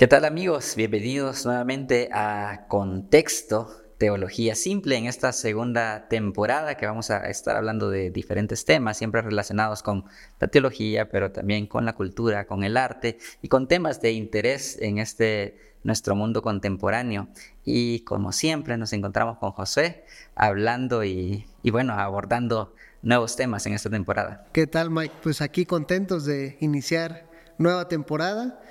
¿Qué 0.00 0.06
tal 0.06 0.24
amigos? 0.24 0.76
Bienvenidos 0.76 1.44
nuevamente 1.44 2.08
a 2.10 2.64
Contexto, 2.68 3.79
Teología 4.00 4.54
Simple, 4.54 4.96
en 4.96 5.04
esta 5.04 5.30
segunda 5.30 6.08
temporada 6.08 6.78
que 6.78 6.86
vamos 6.86 7.10
a 7.10 7.28
estar 7.28 7.54
hablando 7.54 7.90
de 7.90 8.10
diferentes 8.10 8.64
temas, 8.64 8.96
siempre 8.96 9.20
relacionados 9.20 9.82
con 9.82 10.06
la 10.38 10.48
teología, 10.48 11.10
pero 11.10 11.32
también 11.32 11.66
con 11.66 11.84
la 11.84 11.92
cultura, 11.92 12.46
con 12.46 12.64
el 12.64 12.78
arte 12.78 13.18
y 13.42 13.48
con 13.48 13.68
temas 13.68 14.00
de 14.00 14.12
interés 14.12 14.78
en 14.80 14.96
este 14.96 15.58
nuestro 15.84 16.16
mundo 16.16 16.40
contemporáneo. 16.40 17.28
Y 17.62 18.00
como 18.04 18.32
siempre 18.32 18.78
nos 18.78 18.94
encontramos 18.94 19.36
con 19.36 19.52
José 19.52 20.02
hablando 20.34 21.04
y, 21.04 21.44
y 21.62 21.70
bueno, 21.70 21.92
abordando 21.92 22.74
nuevos 23.02 23.36
temas 23.36 23.66
en 23.66 23.74
esta 23.74 23.90
temporada. 23.90 24.46
¿Qué 24.54 24.66
tal 24.66 24.90
Mike? 24.90 25.16
Pues 25.22 25.42
aquí 25.42 25.66
contentos 25.66 26.24
de 26.24 26.56
iniciar 26.60 27.28
nueva 27.58 27.86
temporada 27.86 28.62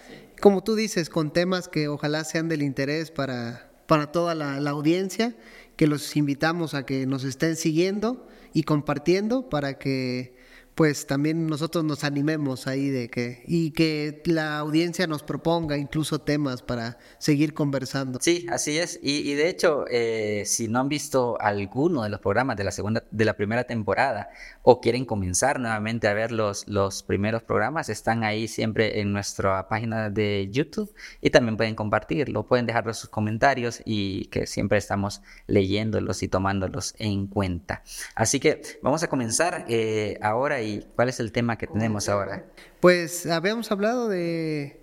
como 0.41 0.63
tú 0.63 0.75
dices, 0.75 1.09
con 1.09 1.33
temas 1.33 1.67
que 1.67 1.89
ojalá 1.89 2.23
sean 2.23 2.47
del 2.47 2.61
interés 2.61 3.11
para, 3.11 3.68
para 3.89 4.11
toda 4.11 4.35
la, 4.35 4.69
audiencia, 4.69 5.35
que 5.75 5.87
los 5.87 6.15
invitamos 6.15 6.75
a 6.75 6.85
que 6.85 7.07
nos 7.07 7.23
estén 7.23 7.55
siguiendo 7.55 8.27
y 8.53 8.61
compartiendo 8.61 9.49
para 9.49 9.79
que 9.79 10.35
pues 10.79 11.05
también 11.07 11.47
nosotros 11.47 11.83
nos 11.83 12.05
animemos 12.05 12.65
ahí 12.65 12.87
de 12.87 13.09
que 13.09 13.43
y 13.45 13.71
que 13.71 14.21
la 14.23 14.59
audiencia 14.59 15.07
nos 15.07 15.23
proponga 15.23 15.77
incluso 15.77 16.21
temas 16.21 16.61
para 16.61 16.97
seguir 17.17 17.53
conversando. 17.53 18.17
Sí, 18.21 18.47
así 18.49 18.77
es. 18.77 18.97
Y, 19.03 19.33
de 19.33 19.49
hecho, 19.49 19.83
eh, 19.91 20.43
si 20.45 20.69
no 20.69 20.79
han 20.79 20.87
visto 20.87 21.37
alguno 21.41 22.03
de 22.03 22.09
los 22.09 22.21
programas 22.21 22.55
de 22.55 22.63
la 22.63 22.71
segunda, 22.71 23.03
de 23.11 23.25
la 23.25 23.33
primera 23.33 23.65
temporada 23.65 24.29
o 24.61 24.79
quieren 24.79 25.03
comenzar 25.03 25.59
nuevamente 25.59 26.07
a 26.07 26.13
ver 26.13 26.31
los, 26.31 26.65
los 26.69 27.03
primeros 27.03 27.43
programas, 27.43 27.89
están 27.89 28.23
ahí 28.23 28.47
siempre 28.47 29.01
en 29.01 29.11
nuestra 29.11 29.67
página 29.67 30.09
de 30.09 30.47
YouTube 30.49 30.95
y 31.19 31.29
también 31.29 31.57
pueden 31.57 31.75
compartirlo, 31.75 32.47
pueden 32.47 32.65
dejar 32.65 32.95
sus 32.95 33.09
comentarios 33.09 33.81
y 33.83 34.27
que 34.27 34.47
siempre 34.47 34.77
estamos 34.77 35.23
leyéndolos 35.45 36.23
y 36.23 36.29
tomándolos 36.29 36.95
en 36.99 37.27
cuenta. 37.27 37.83
Así 38.15 38.39
que 38.39 38.61
vamos 38.81 39.03
a 39.03 39.09
comenzar 39.09 39.65
eh, 39.67 40.17
ahora 40.21 40.61
y 40.61 40.68
cuál 40.95 41.09
es 41.09 41.19
el 41.19 41.31
tema 41.31 41.57
que 41.57 41.67
tenemos 41.67 42.09
ahora? 42.09 42.45
Pues 42.79 43.25
habíamos 43.25 43.71
hablado 43.71 44.07
de 44.07 44.79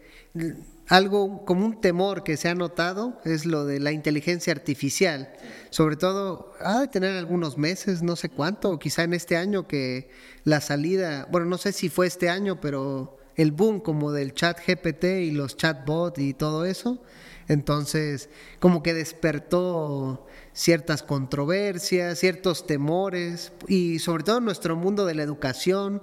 algo 0.89 1.45
como 1.45 1.67
un 1.67 1.81
temor 1.81 2.23
que 2.23 2.37
se 2.37 2.49
ha 2.49 2.55
notado, 2.55 3.21
es 3.25 3.45
lo 3.45 3.65
de 3.65 3.81
la 3.81 3.93
inteligencia 3.93 4.53
artificial. 4.53 5.33
Sobre 5.71 5.97
todo, 5.97 6.53
ha 6.61 6.81
de 6.81 6.89
tener 6.89 7.17
algunos 7.17 7.59
meses, 7.59 8.03
no 8.03 8.17
sé 8.17 8.29
cuánto, 8.29 8.79
quizá 8.79 9.03
en 9.03 9.15
este 9.15 9.37
año 9.37 9.67
que 9.67 10.11
la 10.45 10.61
salida, 10.61 11.27
bueno, 11.31 11.47
no 11.47 11.59
sé 11.59 11.73
si 11.73 11.89
fue 11.89 12.07
este 12.07 12.29
año, 12.29 12.61
pero 12.61 13.19
el 13.35 13.53
boom 13.53 13.81
como 13.81 14.13
del 14.13 14.33
chat 14.33 14.59
GPT 14.65 15.05
y 15.05 15.31
los 15.33 15.57
chatbots 15.57 16.19
y 16.21 16.35
todo 16.35 16.65
eso, 16.65 17.03
entonces 17.49 18.29
como 18.61 18.83
que 18.83 18.95
despertó 18.95 20.27
ciertas 20.53 21.03
controversias, 21.03 22.19
ciertos 22.19 22.67
temores 22.67 23.53
y 23.69 23.99
sobre 23.99 24.25
todo 24.25 24.39
en 24.39 24.45
nuestro 24.45 24.77
mundo 24.77 25.05
de 25.05 25.15
la 25.15 25.23
educación, 25.23 26.03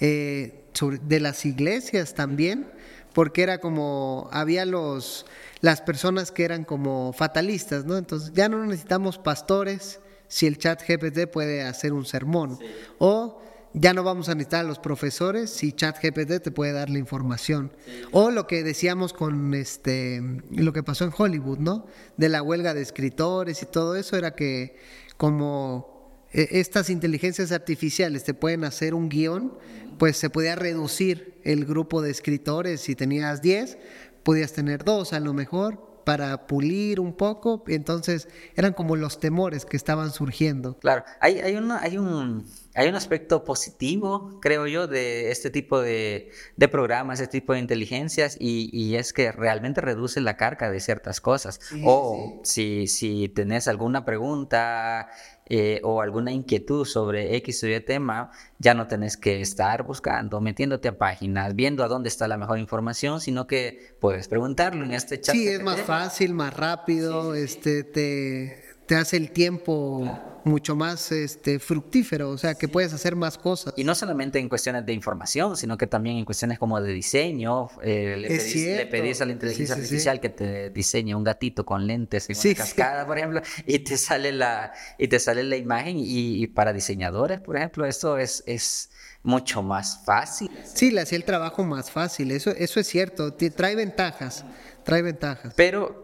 eh, 0.00 0.64
de 1.02 1.20
las 1.20 1.46
iglesias 1.46 2.14
también, 2.14 2.70
porque 3.12 3.42
era 3.42 3.58
como, 3.58 4.28
había 4.32 4.66
los, 4.66 5.24
las 5.60 5.80
personas 5.80 6.32
que 6.32 6.44
eran 6.44 6.64
como 6.64 7.12
fatalistas, 7.12 7.84
¿no? 7.84 7.96
Entonces 7.96 8.32
ya 8.34 8.48
no 8.48 8.64
necesitamos 8.66 9.18
pastores 9.18 10.00
si 10.28 10.46
el 10.46 10.58
chat 10.58 10.82
GPT 10.86 11.28
puede 11.30 11.62
hacer 11.62 11.92
un 11.92 12.04
sermón. 12.04 12.58
O 12.98 13.40
ya 13.74 13.92
no 13.92 14.04
vamos 14.04 14.28
a 14.28 14.34
necesitar 14.34 14.64
a 14.64 14.68
los 14.68 14.78
profesores 14.78 15.50
si 15.50 15.72
ChatGPT 15.72 16.40
te 16.42 16.50
puede 16.52 16.72
dar 16.72 16.88
la 16.90 16.98
información. 16.98 17.72
O 18.12 18.30
lo 18.30 18.46
que 18.46 18.62
decíamos 18.62 19.12
con 19.12 19.52
este 19.52 20.22
lo 20.50 20.72
que 20.72 20.84
pasó 20.84 21.04
en 21.04 21.12
Hollywood, 21.16 21.58
¿no? 21.58 21.86
De 22.16 22.28
la 22.28 22.42
huelga 22.42 22.72
de 22.72 22.82
escritores 22.82 23.62
y 23.62 23.66
todo 23.66 23.96
eso 23.96 24.16
era 24.16 24.36
que 24.36 24.76
como 25.16 26.22
e, 26.32 26.60
estas 26.60 26.88
inteligencias 26.88 27.50
artificiales 27.50 28.22
te 28.22 28.32
pueden 28.32 28.62
hacer 28.64 28.94
un 28.94 29.08
guion, 29.08 29.58
pues 29.98 30.16
se 30.16 30.30
podía 30.30 30.54
reducir 30.54 31.40
el 31.42 31.64
grupo 31.64 32.00
de 32.00 32.12
escritores. 32.12 32.80
Si 32.80 32.94
tenías 32.94 33.42
10, 33.42 33.76
podías 34.22 34.52
tener 34.52 34.84
dos 34.84 35.12
a 35.12 35.18
lo 35.18 35.34
mejor 35.34 35.93
para 36.04 36.46
pulir 36.46 37.00
un 37.00 37.14
poco. 37.14 37.64
Entonces 37.66 38.28
eran 38.54 38.72
como 38.72 38.96
los 38.96 39.20
temores 39.20 39.64
que 39.64 39.76
estaban 39.76 40.12
surgiendo. 40.12 40.78
Claro, 40.78 41.04
hay, 41.20 41.40
hay, 41.40 41.56
hay 41.56 41.96
un 41.98 42.44
hay 42.76 42.88
un 42.88 42.96
aspecto 42.96 43.44
positivo, 43.44 44.40
creo 44.40 44.66
yo, 44.66 44.88
de 44.88 45.30
este 45.30 45.50
tipo 45.50 45.80
de, 45.80 46.30
programas, 46.72 47.20
este 47.20 47.40
tipo 47.40 47.52
de 47.52 47.60
inteligencias, 47.60 48.36
y, 48.40 48.96
es 48.96 49.12
que 49.12 49.30
realmente 49.30 49.80
reduce 49.80 50.20
la 50.20 50.36
carga 50.36 50.70
de 50.70 50.80
ciertas 50.80 51.20
cosas. 51.20 51.60
o 51.84 52.40
Si, 52.42 52.88
si 52.88 53.28
tenés 53.28 53.68
alguna 53.68 54.04
pregunta 54.04 55.08
eh, 55.46 55.80
o 55.82 56.00
alguna 56.00 56.32
inquietud 56.32 56.86
sobre 56.86 57.36
X 57.36 57.64
o 57.64 57.68
Y 57.68 57.80
tema, 57.80 58.30
ya 58.58 58.72
no 58.72 58.86
tenés 58.86 59.16
que 59.16 59.40
estar 59.40 59.82
buscando, 59.82 60.40
metiéndote 60.40 60.88
a 60.88 60.96
páginas, 60.96 61.54
viendo 61.54 61.84
a 61.84 61.88
dónde 61.88 62.08
está 62.08 62.26
la 62.28 62.38
mejor 62.38 62.58
información, 62.58 63.20
sino 63.20 63.46
que 63.46 63.94
puedes 64.00 64.28
preguntarlo 64.28 64.84
en 64.84 64.92
este 64.92 65.20
chat. 65.20 65.34
Sí, 65.34 65.46
es 65.46 65.62
más 65.62 65.80
fácil, 65.82 66.32
más 66.32 66.54
rápido, 66.56 67.34
este, 67.34 67.84
te, 67.84 68.63
te 68.86 68.96
hace 68.96 69.16
el 69.16 69.30
tiempo 69.30 70.20
mucho 70.44 70.76
más 70.76 71.10
este, 71.10 71.58
fructífero, 71.58 72.30
o 72.30 72.38
sea, 72.38 72.54
que 72.54 72.68
puedes 72.68 72.92
hacer 72.92 73.16
más 73.16 73.38
cosas. 73.38 73.72
Y 73.76 73.84
no 73.84 73.94
solamente 73.94 74.38
en 74.38 74.48
cuestiones 74.48 74.84
de 74.84 74.92
información, 74.92 75.56
sino 75.56 75.78
que 75.78 75.86
también 75.86 76.18
en 76.18 76.24
cuestiones 76.24 76.58
como 76.58 76.80
de 76.80 76.92
diseño. 76.92 77.68
Eh, 77.82 78.16
le, 78.18 78.86
pedís, 78.86 79.20
a 79.22 79.24
la 79.24 79.32
inteligencia 79.32 79.74
artificial 79.74 80.20
que 80.20 80.28
te 80.28 80.70
diseñe 80.70 81.14
un 81.14 81.24
gatito 81.24 81.64
con 81.64 81.86
lentes 81.86 82.28
en 82.28 82.36
una 82.36 82.54
cascada, 82.56 83.06
por 83.06 83.18
ejemplo, 83.18 83.40
y 83.66 83.78
te 83.78 83.96
sale 83.96 84.32
la, 84.32 84.72
y 84.98 85.08
te 85.08 85.18
sale 85.18 85.44
la 85.44 85.56
imagen. 85.56 85.96
Y, 85.98 86.46
para 86.48 86.72
diseñadores, 86.72 87.40
por 87.40 87.56
ejemplo, 87.56 87.86
esto 87.86 88.18
es, 88.18 88.44
es 88.46 88.90
mucho 89.22 89.62
más 89.62 90.04
fácil. 90.04 90.50
Sí, 90.64 90.90
le 90.90 91.00
hacía 91.00 91.16
el 91.16 91.24
trabajo 91.24 91.64
más 91.64 91.90
fácil, 91.90 92.30
eso, 92.30 92.50
eso 92.50 92.80
es 92.80 92.86
cierto, 92.86 93.32
trae 93.32 93.74
ventajas, 93.74 94.44
trae 94.84 95.00
ventajas. 95.00 95.54
Pero 95.56 96.03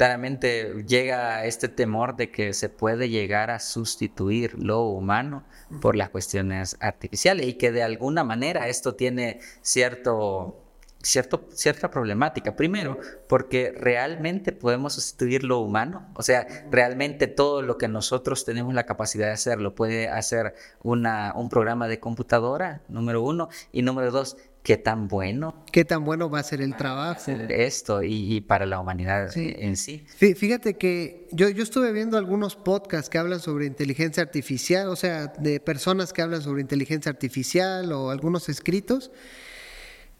claramente 0.00 0.82
llega 0.86 1.44
este 1.44 1.68
temor 1.68 2.16
de 2.16 2.30
que 2.30 2.54
se 2.54 2.70
puede 2.70 3.10
llegar 3.10 3.50
a 3.50 3.58
sustituir 3.58 4.54
lo 4.58 4.84
humano 4.84 5.44
por 5.82 5.94
las 5.94 6.08
cuestiones 6.08 6.78
artificiales 6.80 7.46
y 7.46 7.52
que 7.58 7.70
de 7.70 7.82
alguna 7.82 8.24
manera 8.24 8.66
esto 8.68 8.94
tiene 8.94 9.40
cierto, 9.60 10.64
cierto, 11.02 11.46
cierta 11.52 11.90
problemática. 11.90 12.56
Primero, 12.56 12.98
porque 13.28 13.74
realmente 13.76 14.52
podemos 14.52 14.94
sustituir 14.94 15.44
lo 15.44 15.58
humano, 15.58 16.08
o 16.14 16.22
sea, 16.22 16.46
realmente 16.70 17.26
todo 17.26 17.60
lo 17.60 17.76
que 17.76 17.86
nosotros 17.86 18.46
tenemos 18.46 18.72
la 18.72 18.86
capacidad 18.86 19.26
de 19.26 19.32
hacer 19.32 19.60
lo 19.60 19.74
puede 19.74 20.08
hacer 20.08 20.54
una, 20.82 21.34
un 21.36 21.50
programa 21.50 21.88
de 21.88 22.00
computadora, 22.00 22.80
número 22.88 23.20
uno, 23.20 23.50
y 23.70 23.82
número 23.82 24.10
dos, 24.10 24.38
qué 24.62 24.76
tan 24.76 25.08
bueno. 25.08 25.64
Qué 25.72 25.84
tan 25.84 26.04
bueno 26.04 26.30
va 26.30 26.40
a 26.40 26.42
ser 26.42 26.60
el 26.60 26.76
trabajo. 26.76 27.30
Esto 27.48 28.02
y, 28.02 28.40
para 28.40 28.66
la 28.66 28.80
humanidad 28.80 29.30
en 29.36 29.76
sí. 29.76 30.04
Fíjate 30.16 30.74
que 30.74 31.28
yo, 31.32 31.48
yo 31.48 31.62
estuve 31.62 31.92
viendo 31.92 32.18
algunos 32.18 32.56
podcasts 32.56 33.08
que 33.08 33.18
hablan 33.18 33.40
sobre 33.40 33.66
inteligencia 33.66 34.22
artificial, 34.22 34.88
o 34.88 34.96
sea, 34.96 35.28
de 35.38 35.60
personas 35.60 36.12
que 36.12 36.22
hablan 36.22 36.42
sobre 36.42 36.60
inteligencia 36.60 37.10
artificial 37.10 37.92
o 37.92 38.10
algunos 38.10 38.48
escritos. 38.48 39.10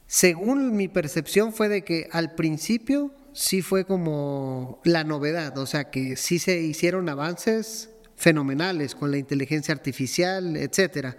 Según 0.07 0.77
mi 0.77 0.89
percepción 0.89 1.53
fue 1.53 1.69
de 1.69 1.85
que 1.85 2.09
al 2.11 2.35
principio 2.35 3.15
sí 3.33 3.63
fue 3.63 3.85
como 3.85 4.81
la 4.85 5.05
novedad, 5.05 5.57
o 5.59 5.67
sea, 5.67 5.91
que 5.91 6.17
sí 6.17 6.39
se 6.39 6.61
hicieron 6.61 7.09
avances 7.09 7.91
fenomenales 8.17 8.95
con 8.95 9.11
la 9.11 9.19
inteligencia 9.19 9.73
artificial, 9.73 10.57
etcétera. 10.57 11.17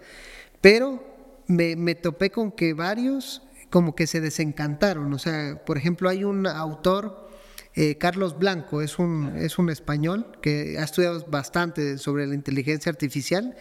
Pero 0.60 1.11
me, 1.46 1.94
topé 1.94 2.30
con 2.30 2.52
que 2.52 2.74
varios 2.74 3.42
como 3.70 3.94
que 3.94 4.06
se 4.06 4.20
desencantaron. 4.20 5.12
O 5.12 5.18
sea, 5.18 5.64
por 5.64 5.78
ejemplo, 5.78 6.08
hay 6.08 6.24
un 6.24 6.46
autor, 6.46 7.30
eh, 7.74 7.96
Carlos 7.96 8.38
Blanco, 8.38 8.82
es 8.82 8.98
un, 8.98 9.34
es 9.36 9.58
un 9.58 9.70
español 9.70 10.26
que 10.42 10.76
ha 10.78 10.84
estudiado 10.84 11.24
bastante 11.26 11.96
sobre 11.98 12.26
la 12.26 12.34
inteligencia 12.34 12.90
artificial, 12.90 13.56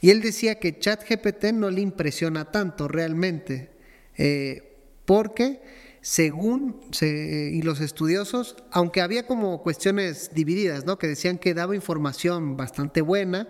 y 0.00 0.10
él 0.10 0.22
decía 0.22 0.60
que 0.60 0.78
ChatGPT 0.78 1.46
no 1.52 1.70
le 1.70 1.80
impresiona 1.80 2.52
tanto 2.52 2.86
realmente, 2.86 3.70
eh, 4.16 4.76
porque 5.04 5.60
según 6.00 6.80
y 7.02 7.60
los 7.62 7.80
estudiosos, 7.80 8.56
aunque 8.70 9.00
había 9.00 9.26
como 9.26 9.62
cuestiones 9.62 10.30
divididas, 10.32 10.86
¿no? 10.86 10.96
que 10.96 11.08
decían 11.08 11.38
que 11.38 11.54
daba 11.54 11.74
información 11.74 12.56
bastante 12.56 13.00
buena, 13.02 13.48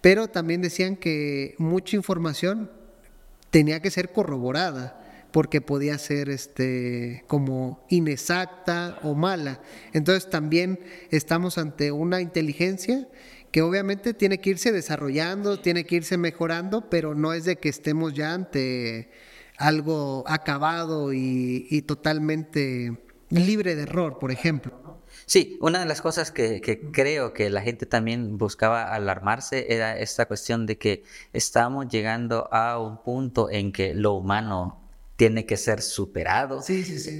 pero 0.00 0.28
también 0.28 0.60
decían 0.60 0.96
que 0.96 1.54
mucha 1.58 1.96
información 1.96 2.70
tenía 3.50 3.80
que 3.80 3.90
ser 3.90 4.12
corroborada 4.12 5.02
porque 5.30 5.60
podía 5.60 5.98
ser 5.98 6.30
este 6.30 7.24
como 7.26 7.84
inexacta 7.88 8.98
o 9.02 9.14
mala. 9.14 9.60
Entonces 9.92 10.30
también 10.30 10.80
estamos 11.10 11.58
ante 11.58 11.92
una 11.92 12.20
inteligencia 12.20 13.06
que 13.50 13.62
obviamente 13.62 14.14
tiene 14.14 14.38
que 14.38 14.50
irse 14.50 14.72
desarrollando, 14.72 15.60
tiene 15.60 15.84
que 15.84 15.96
irse 15.96 16.18
mejorando, 16.18 16.90
pero 16.90 17.14
no 17.14 17.32
es 17.32 17.44
de 17.44 17.56
que 17.56 17.68
estemos 17.68 18.14
ya 18.14 18.34
ante 18.34 19.10
algo 19.56 20.24
acabado 20.26 21.12
y, 21.12 21.82
totalmente 21.86 22.98
libre 23.30 23.74
de 23.74 23.82
error, 23.82 24.18
por 24.18 24.30
ejemplo. 24.30 25.02
Sí, 25.24 25.58
una 25.60 25.80
de 25.80 25.86
las 25.86 26.02
cosas 26.02 26.30
que, 26.30 26.60
creo 26.92 27.32
que 27.32 27.50
la 27.50 27.62
gente 27.62 27.86
también 27.86 28.38
buscaba 28.38 28.94
alarmarse 28.94 29.72
era 29.72 29.98
esta 29.98 30.26
cuestión 30.26 30.66
de 30.66 30.78
que 30.78 31.02
estamos 31.32 31.88
llegando 31.88 32.52
a 32.52 32.78
un 32.78 33.02
punto 33.02 33.50
en 33.50 33.72
que 33.72 33.94
lo 33.94 34.12
humano 34.12 34.82
tiene 35.16 35.46
que 35.46 35.56
ser 35.56 35.80
superado 35.80 36.62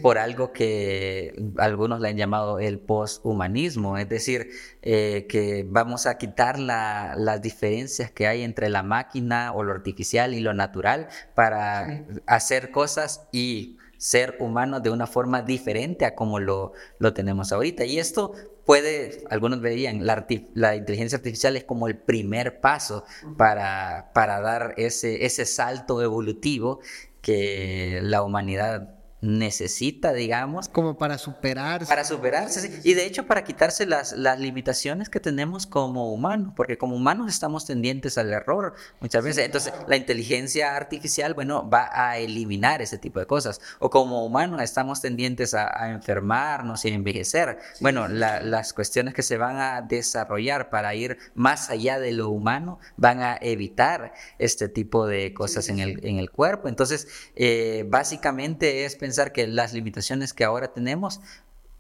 por 0.03 0.19
algo 0.19 0.53
que 0.53 1.35
algunos 1.57 1.99
le 2.01 2.11
han 2.11 2.17
llamado 2.17 2.59
el 2.59 2.79
posthumanismo, 2.79 3.97
es 3.97 4.09
decir, 4.09 4.51
eh, 4.83 5.27
que 5.29 5.67
vamos 5.67 6.07
a 6.07 6.19
quitar 6.19 6.59
las 6.59 7.41
diferencias 7.41 8.11
que 8.11 8.27
hay 8.27 8.43
entre 8.43 8.69
la 8.69 8.83
máquina 8.83 9.53
o 9.55 9.63
lo 9.63 9.73
artificial 9.73 10.35
y 10.35 10.41
lo 10.41 10.53
natural 10.53 11.09
para 11.35 12.05
hacer 12.27 12.71
cosas 12.71 13.27
y 13.33 13.79
ser 13.99 14.37
humanos 14.41 14.83
de 14.83 14.91
una 14.91 15.07
forma 15.07 15.43
diferente 15.43 16.05
a 16.05 16.15
como 16.15 16.39
lo, 16.39 16.73
lo 16.99 17.13
tenemos 17.15 17.53
ahorita. 17.53 17.85
Y 17.85 17.99
esto 17.99 18.33
puede, 18.65 19.25
algunos 19.31 19.61
veían, 19.61 20.07
la, 20.07 20.27
la, 20.55 20.77
inteligencia 20.77 21.17
artificial 21.17 21.57
es 21.57 21.65
como 21.65 21.89
el 21.89 21.97
primer 21.97 22.61
paso 22.61 23.05
para, 23.37 24.11
para 24.13 24.41
dar 24.41 24.75
ese, 24.77 25.25
ese 25.25 25.47
salto 25.47 26.03
evolutivo 26.03 26.81
que 27.21 28.01
la 28.03 28.23
humanidad 28.23 28.96
necesita, 29.27 30.13
digamos. 30.13 30.69
Como 30.69 30.97
para 30.97 31.19
superarse. 31.19 31.89
Para 31.89 32.05
superarse, 32.05 32.61
sí. 32.61 32.81
Y 32.85 32.95
de 32.95 33.07
hecho 33.07 33.27
para 33.27 33.45
quitarse 33.45 33.85
las, 33.87 34.13
las 34.13 34.39
limitaciones 34.39 35.09
que 35.09 35.21
tenemos 35.21 35.67
como 35.67 36.13
humanos, 36.13 36.53
porque 36.57 36.79
como 36.79 36.97
humanos 36.97 37.33
estamos 37.33 37.67
tendientes 37.67 38.17
al 38.19 38.33
error 38.33 38.75
muchas 39.01 39.25
veces. 39.25 39.45
Entonces 39.45 39.73
la 39.89 39.97
inteligencia 39.97 40.77
artificial, 40.77 41.35
bueno, 41.35 41.69
va 41.69 41.91
a 41.93 42.19
eliminar 42.19 42.83
ese 42.83 42.99
tipo 42.99 43.19
de 43.19 43.27
cosas. 43.27 43.61
O 43.81 43.91
como 43.91 44.25
humanos 44.25 44.63
estamos 44.63 45.01
tendientes 45.01 45.55
a, 45.55 45.91
enfermarnos 45.91 46.85
y 46.85 46.91
a 46.91 46.95
envejecer. 46.95 47.59
Bueno, 47.81 48.09
las 48.09 48.73
cuestiones 48.73 49.15
que 49.15 49.23
se 49.23 49.37
van 49.37 49.57
a 49.57 49.83
desarrollar 49.83 50.71
para 50.71 50.95
ir 50.95 51.19
más 51.35 51.71
allá 51.71 51.99
de 51.99 52.13
lo 52.13 52.31
humano 52.31 52.79
van 52.97 53.21
a 53.23 53.37
evitar 53.41 54.13
este 54.39 54.69
tipo 54.69 55.07
de 55.07 55.35
cosas 55.35 55.69
en 55.69 55.81
el, 55.81 56.05
en 56.07 56.19
el 56.19 56.31
cuerpo. 56.31 56.69
Entonces, 56.69 57.09
eh, 57.35 57.85
básicamente 57.89 58.85
es 58.85 58.97
pensar 58.97 59.16
que 59.33 59.47
las 59.47 59.73
limitaciones 59.73 60.33
que 60.33 60.45
ahora 60.45 60.73
tenemos 60.73 61.21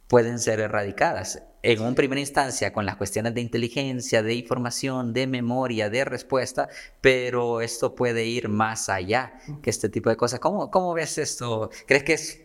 pueden 0.09 0.38
ser 0.38 0.61
erradicadas. 0.61 1.43
En 1.62 1.81
una 1.81 1.94
primera 1.94 2.21
instancia 2.21 2.73
con 2.73 2.87
las 2.87 2.97
cuestiones 2.97 3.35
de 3.35 3.41
inteligencia, 3.41 4.23
de 4.23 4.35
información, 4.35 5.12
de 5.12 5.27
memoria, 5.27 5.91
de 5.91 6.05
respuesta, 6.05 6.69
pero 7.00 7.61
esto 7.61 7.94
puede 7.94 8.25
ir 8.25 8.49
más 8.49 8.88
allá 8.88 9.41
que 9.62 9.71
este 9.71 9.88
tipo 9.88 10.09
de 10.09 10.17
cosas. 10.17 10.38
¿Cómo, 10.38 10.71
cómo 10.71 10.94
ves 10.94 11.19
esto? 11.19 11.71
¿Crees 11.87 12.05
que 12.05 12.12
es 12.12 12.41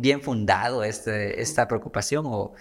bien 0.00 0.20
fundado 0.20 0.82
este, 0.82 1.40
esta 1.40 1.68
preocupación 1.68 2.24
o, 2.26 2.54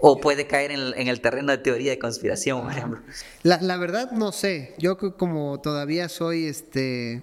o 0.00 0.18
puede 0.18 0.46
caer 0.46 0.70
en 0.70 1.08
el, 1.08 1.20
terreno 1.20 1.52
de 1.52 1.58
teoría 1.58 1.90
de 1.90 1.98
conspiración, 1.98 2.62
por 2.62 2.72
ejemplo? 2.72 3.00
La, 3.42 3.60
la 3.60 3.76
verdad 3.76 4.12
no 4.12 4.32
sé. 4.32 4.74
Yo 4.78 4.96
como 4.96 5.60
todavía 5.60 6.08
soy, 6.08 6.46
este, 6.46 7.22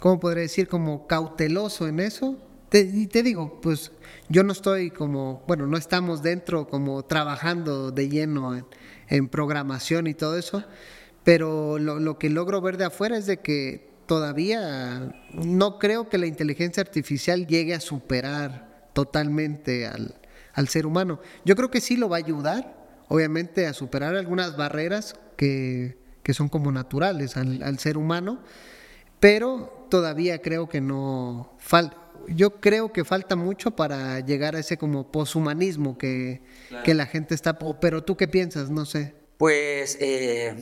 ¿cómo 0.00 0.18
podría 0.20 0.44
decir? 0.44 0.68
Como 0.68 1.06
cauteloso 1.06 1.86
en 1.86 2.00
eso 2.00 2.38
y 2.80 3.06
te 3.06 3.22
digo, 3.22 3.60
pues 3.60 3.92
yo 4.28 4.42
no 4.42 4.52
estoy 4.52 4.90
como, 4.90 5.44
bueno, 5.46 5.66
no 5.66 5.76
estamos 5.76 6.22
dentro 6.22 6.66
como 6.66 7.04
trabajando 7.04 7.90
de 7.90 8.08
lleno 8.08 8.64
en, 9.08 9.28
programación 9.28 10.06
y 10.06 10.14
todo 10.14 10.36
eso, 10.36 10.64
pero 11.22 11.78
lo, 11.78 12.18
que 12.18 12.30
logro 12.30 12.60
ver 12.60 12.76
de 12.76 12.86
afuera 12.86 13.16
es 13.16 13.26
de 13.26 13.38
que 13.38 13.88
todavía 14.06 15.14
no 15.32 15.78
creo 15.78 16.08
que 16.08 16.18
la 16.18 16.26
inteligencia 16.26 16.80
artificial 16.80 17.46
llegue 17.46 17.74
a 17.74 17.80
superar 17.80 18.88
totalmente 18.92 19.86
al, 19.86 20.68
ser 20.68 20.86
humano. 20.86 21.20
Yo 21.44 21.54
creo 21.56 21.70
que 21.70 21.80
sí 21.80 21.96
lo 21.96 22.08
va 22.08 22.16
a 22.16 22.18
ayudar, 22.18 22.76
obviamente, 23.08 23.66
a 23.66 23.72
superar 23.72 24.16
algunas 24.16 24.56
barreras 24.56 25.14
que, 25.36 25.96
son 26.32 26.48
como 26.48 26.72
naturales 26.72 27.36
al, 27.36 27.62
al 27.62 27.78
ser 27.78 27.96
humano, 27.98 28.42
pero 29.20 29.86
todavía 29.90 30.42
creo 30.42 30.68
que 30.68 30.80
no 30.80 31.54
falta 31.58 32.03
yo 32.28 32.60
creo 32.60 32.92
que 32.92 33.04
falta 33.04 33.36
mucho 33.36 33.72
para 33.72 34.20
llegar 34.20 34.56
a 34.56 34.60
ese 34.60 34.76
como 34.76 35.10
poshumanismo 35.10 35.98
que, 35.98 36.42
que 36.84 36.94
la 36.94 37.06
gente 37.06 37.34
está... 37.34 37.58
Pero 37.80 38.04
tú 38.04 38.16
qué 38.16 38.28
piensas, 38.28 38.70
no 38.70 38.84
sé. 38.84 39.14
Pues 39.36 39.98
eh, 40.00 40.56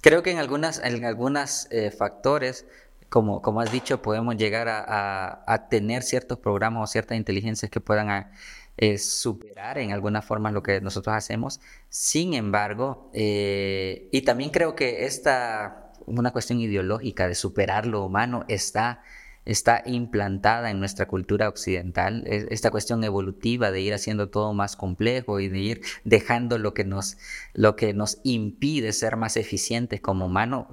creo 0.00 0.22
que 0.22 0.30
en 0.30 0.38
algunas, 0.38 0.80
en 0.82 1.04
algunas 1.04 1.68
eh, 1.70 1.90
factores, 1.90 2.66
como, 3.08 3.42
como 3.42 3.60
has 3.60 3.72
dicho, 3.72 4.02
podemos 4.02 4.36
llegar 4.36 4.68
a, 4.68 5.44
a, 5.46 5.68
tener 5.68 6.02
ciertos 6.02 6.38
programas 6.38 6.84
o 6.84 6.86
ciertas 6.92 7.16
inteligencias 7.16 7.70
que 7.70 7.80
puedan 7.80 8.30
eh, 8.76 8.98
superar 8.98 9.78
en 9.78 9.92
alguna 9.92 10.22
forma 10.22 10.50
lo 10.50 10.62
que 10.62 10.80
nosotros 10.80 11.14
hacemos. 11.14 11.60
Sin 11.88 12.34
embargo, 12.34 13.10
y 13.12 14.22
también 14.22 14.50
creo 14.50 14.74
que 14.74 15.04
esta, 15.04 15.92
una 16.06 16.32
cuestión 16.32 16.60
ideológica 16.60 17.28
de 17.28 17.34
superar 17.34 17.86
lo 17.86 18.04
humano 18.04 18.44
está 18.48 19.02
está 19.44 19.82
implantada 19.86 20.70
en 20.70 20.78
nuestra 20.78 21.06
cultura 21.06 21.48
occidental, 21.48 22.24
esta 22.26 22.70
cuestión 22.70 23.02
evolutiva 23.04 23.70
de 23.70 23.80
ir 23.80 23.94
haciendo 23.94 24.28
todo 24.28 24.52
más 24.52 24.76
complejo 24.76 25.40
y 25.40 25.48
de 25.48 25.58
ir 25.58 25.80
dejando 26.04 26.58
lo 26.58 26.74
que 26.74 26.84
nos, 26.84 27.16
lo 27.54 27.76
que 27.76 27.94
nos 27.94 28.18
impide 28.22 28.92
ser 28.92 29.16
más 29.16 29.36
eficientes 29.36 30.00
como 30.00 30.26
humanos. 30.26 30.66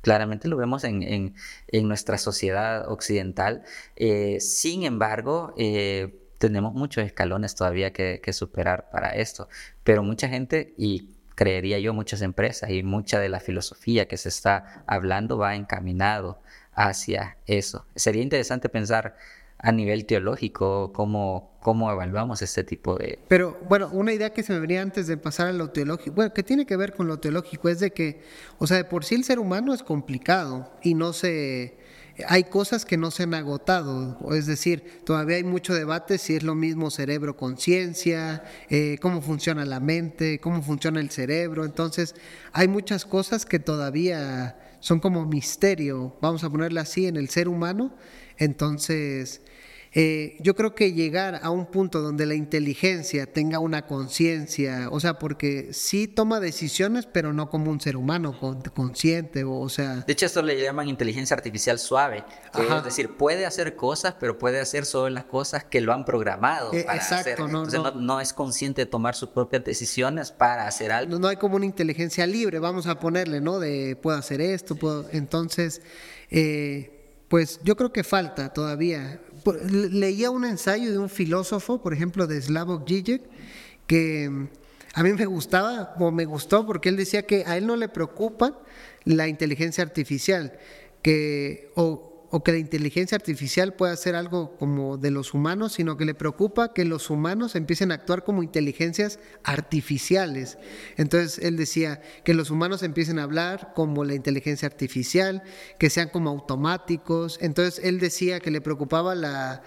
Claramente 0.00 0.48
lo 0.48 0.56
vemos 0.56 0.84
en, 0.84 1.34
nuestra 1.72 2.18
sociedad 2.18 2.90
occidental. 2.90 3.62
Eh, 3.96 4.38
sin 4.40 4.84
embargo, 4.84 5.54
eh, 5.56 6.20
tenemos 6.38 6.74
muchos 6.74 7.04
escalones 7.04 7.54
todavía 7.54 7.92
que 7.92 8.32
superar 8.32 8.90
para 8.90 9.10
esto. 9.10 9.48
Pero 9.82 10.02
mucha 10.02 10.28
gente, 10.28 10.74
y 10.76 11.14
creería 11.34 11.78
yo 11.78 11.92
muchas 11.94 12.22
empresas 12.22 12.70
y 12.70 12.82
mucha 12.82 13.18
de 13.18 13.28
la 13.28 13.40
filosofía 13.40 14.06
que 14.06 14.16
se 14.16 14.28
está 14.28 14.84
hablando 14.86 15.38
va 15.38 15.56
encaminado 15.56 16.40
hacia 16.74 17.36
eso. 17.46 17.86
Sería 17.94 18.22
interesante 18.22 18.68
pensar 18.68 19.16
a 19.64 19.72
nivel 19.72 20.04
teológico 20.04 20.92
cómo, 20.92 21.56
cómo 21.62 21.90
evaluamos 21.90 22.42
este 22.42 22.64
tipo 22.64 22.96
de... 22.96 23.18
Pero 23.28 23.58
bueno, 23.66 23.88
una 23.92 24.12
idea 24.12 24.30
que 24.30 24.42
se 24.42 24.52
me 24.52 24.58
venía 24.60 24.82
antes 24.82 25.06
de 25.06 25.16
pasar 25.16 25.46
a 25.46 25.52
lo 25.54 25.70
teológico, 25.70 26.14
bueno, 26.16 26.34
que 26.34 26.42
tiene 26.42 26.66
que 26.66 26.76
ver 26.76 26.92
con 26.92 27.06
lo 27.06 27.18
teológico, 27.18 27.70
es 27.70 27.80
de 27.80 27.90
que, 27.90 28.20
o 28.58 28.66
sea, 28.66 28.76
de 28.76 28.84
por 28.84 29.06
sí 29.06 29.14
el 29.14 29.24
ser 29.24 29.38
humano 29.38 29.72
es 29.72 29.82
complicado 29.82 30.70
y 30.82 30.94
no 30.94 31.14
se... 31.14 31.78
Hay 32.28 32.44
cosas 32.44 32.84
que 32.84 32.96
no 32.96 33.10
se 33.10 33.24
han 33.24 33.34
agotado, 33.34 34.18
es 34.32 34.46
decir, 34.46 35.00
todavía 35.04 35.36
hay 35.36 35.44
mucho 35.44 35.74
debate 35.74 36.18
si 36.18 36.36
es 36.36 36.44
lo 36.44 36.54
mismo 36.54 36.90
cerebro-conciencia, 36.90 38.44
eh, 38.68 38.98
cómo 39.00 39.20
funciona 39.20 39.64
la 39.64 39.80
mente, 39.80 40.38
cómo 40.38 40.62
funciona 40.62 41.00
el 41.00 41.10
cerebro, 41.10 41.64
entonces 41.64 42.14
hay 42.52 42.68
muchas 42.68 43.04
cosas 43.04 43.46
que 43.46 43.58
todavía 43.58 44.56
son 44.84 45.00
como 45.00 45.24
misterio, 45.24 46.14
vamos 46.20 46.44
a 46.44 46.50
ponerla 46.50 46.82
así, 46.82 47.06
en 47.06 47.16
el 47.16 47.30
ser 47.30 47.48
humano. 47.48 47.96
Entonces, 48.36 49.40
eh, 49.96 50.36
yo 50.40 50.56
creo 50.56 50.74
que 50.74 50.92
llegar 50.92 51.38
a 51.40 51.50
un 51.50 51.66
punto 51.66 52.02
donde 52.02 52.26
la 52.26 52.34
inteligencia 52.34 53.26
tenga 53.26 53.60
una 53.60 53.86
conciencia, 53.86 54.88
o 54.90 54.98
sea, 54.98 55.20
porque 55.20 55.72
sí 55.72 56.08
toma 56.08 56.40
decisiones, 56.40 57.06
pero 57.06 57.32
no 57.32 57.48
como 57.48 57.70
un 57.70 57.80
ser 57.80 57.96
humano 57.96 58.36
consciente, 58.74 59.44
o, 59.44 59.68
sea... 59.68 59.98
De 59.98 60.12
hecho, 60.12 60.26
esto 60.26 60.42
le 60.42 60.60
llaman 60.60 60.88
inteligencia 60.88 61.36
artificial 61.36 61.78
suave, 61.78 62.24
es 62.58 62.84
decir, 62.84 63.16
puede 63.16 63.46
hacer 63.46 63.76
cosas, 63.76 64.16
pero 64.18 64.36
puede 64.36 64.58
hacer 64.58 64.84
solo 64.84 65.10
las 65.10 65.26
cosas 65.26 65.62
que 65.62 65.80
lo 65.80 65.92
han 65.92 66.04
programado 66.04 66.74
eh, 66.74 66.82
para 66.82 67.00
hacer. 67.00 67.38
No, 67.38 67.46
Entonces, 67.46 67.80
no, 67.94 68.20
es 68.20 68.32
consciente 68.32 68.82
de 68.82 68.86
tomar 68.86 69.14
sus 69.14 69.28
propias 69.28 69.62
decisiones 69.62 70.32
para 70.32 70.66
hacer 70.66 70.90
algo. 70.90 71.20
No, 71.20 71.28
hay 71.28 71.36
como 71.36 71.54
una 71.54 71.66
inteligencia 71.66 72.26
libre, 72.26 72.58
vamos 72.58 72.88
a 72.88 72.98
ponerle, 72.98 73.40
¿no? 73.40 73.60
De 73.60 73.94
puedo 73.94 74.18
hacer 74.18 74.40
esto, 74.40 74.74
puedo... 74.74 75.06
Entonces... 75.12 75.82
Eh, 76.30 76.90
pues 77.28 77.58
yo 77.64 77.74
creo 77.74 77.92
que 77.92 78.04
falta 78.04 78.52
todavía 78.52 79.20
leía 79.52 80.30
un 80.30 80.44
ensayo 80.44 80.90
de 80.90 80.98
un 80.98 81.08
filósofo, 81.08 81.82
por 81.82 81.92
ejemplo, 81.92 82.26
de 82.26 82.40
Slavoj 82.40 82.84
Žižek, 82.84 83.22
que 83.86 84.28
mm, 84.30 84.48
a 84.94 85.02
mí 85.02 85.12
me 85.12 85.26
gustaba 85.26 85.94
o 85.98 86.10
me 86.10 86.24
gustó 86.24 86.66
porque 86.66 86.88
él 86.88 86.96
decía 86.96 87.26
que 87.26 87.44
a 87.46 87.56
él 87.56 87.66
no 87.66 87.76
le 87.76 87.88
preocupa 87.88 88.60
la 89.04 89.28
inteligencia 89.28 89.82
artificial, 89.82 90.58
que 91.02 91.70
o, 91.74 92.13
o 92.34 92.42
que 92.42 92.50
la 92.50 92.58
inteligencia 92.58 93.14
artificial 93.14 93.74
pueda 93.74 93.92
hacer 93.92 94.16
algo 94.16 94.56
como 94.56 94.96
de 94.96 95.12
los 95.12 95.34
humanos, 95.34 95.74
sino 95.74 95.96
que 95.96 96.04
le 96.04 96.14
preocupa 96.14 96.72
que 96.72 96.84
los 96.84 97.08
humanos 97.08 97.54
empiecen 97.54 97.92
a 97.92 97.94
actuar 97.94 98.24
como 98.24 98.42
inteligencias 98.42 99.20
artificiales. 99.44 100.58
Entonces 100.96 101.38
él 101.38 101.56
decía 101.56 102.02
que 102.24 102.34
los 102.34 102.50
humanos 102.50 102.82
empiecen 102.82 103.20
a 103.20 103.22
hablar 103.22 103.72
como 103.76 104.04
la 104.04 104.14
inteligencia 104.14 104.66
artificial, 104.66 105.44
que 105.78 105.90
sean 105.90 106.08
como 106.08 106.28
automáticos. 106.28 107.38
Entonces 107.40 107.80
él 107.84 108.00
decía 108.00 108.40
que 108.40 108.50
le 108.50 108.60
preocupaba 108.60 109.14
la 109.14 109.62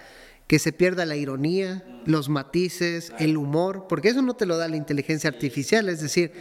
que 0.46 0.58
se 0.58 0.72
pierda 0.72 1.06
la 1.06 1.16
ironía, 1.16 1.86
los 2.04 2.28
matices, 2.28 3.14
el 3.18 3.38
humor, 3.38 3.86
porque 3.88 4.10
eso 4.10 4.20
no 4.20 4.36
te 4.36 4.44
lo 4.44 4.58
da 4.58 4.68
la 4.68 4.76
inteligencia 4.76 5.30
artificial, 5.30 5.88
es 5.88 6.02
decir, 6.02 6.32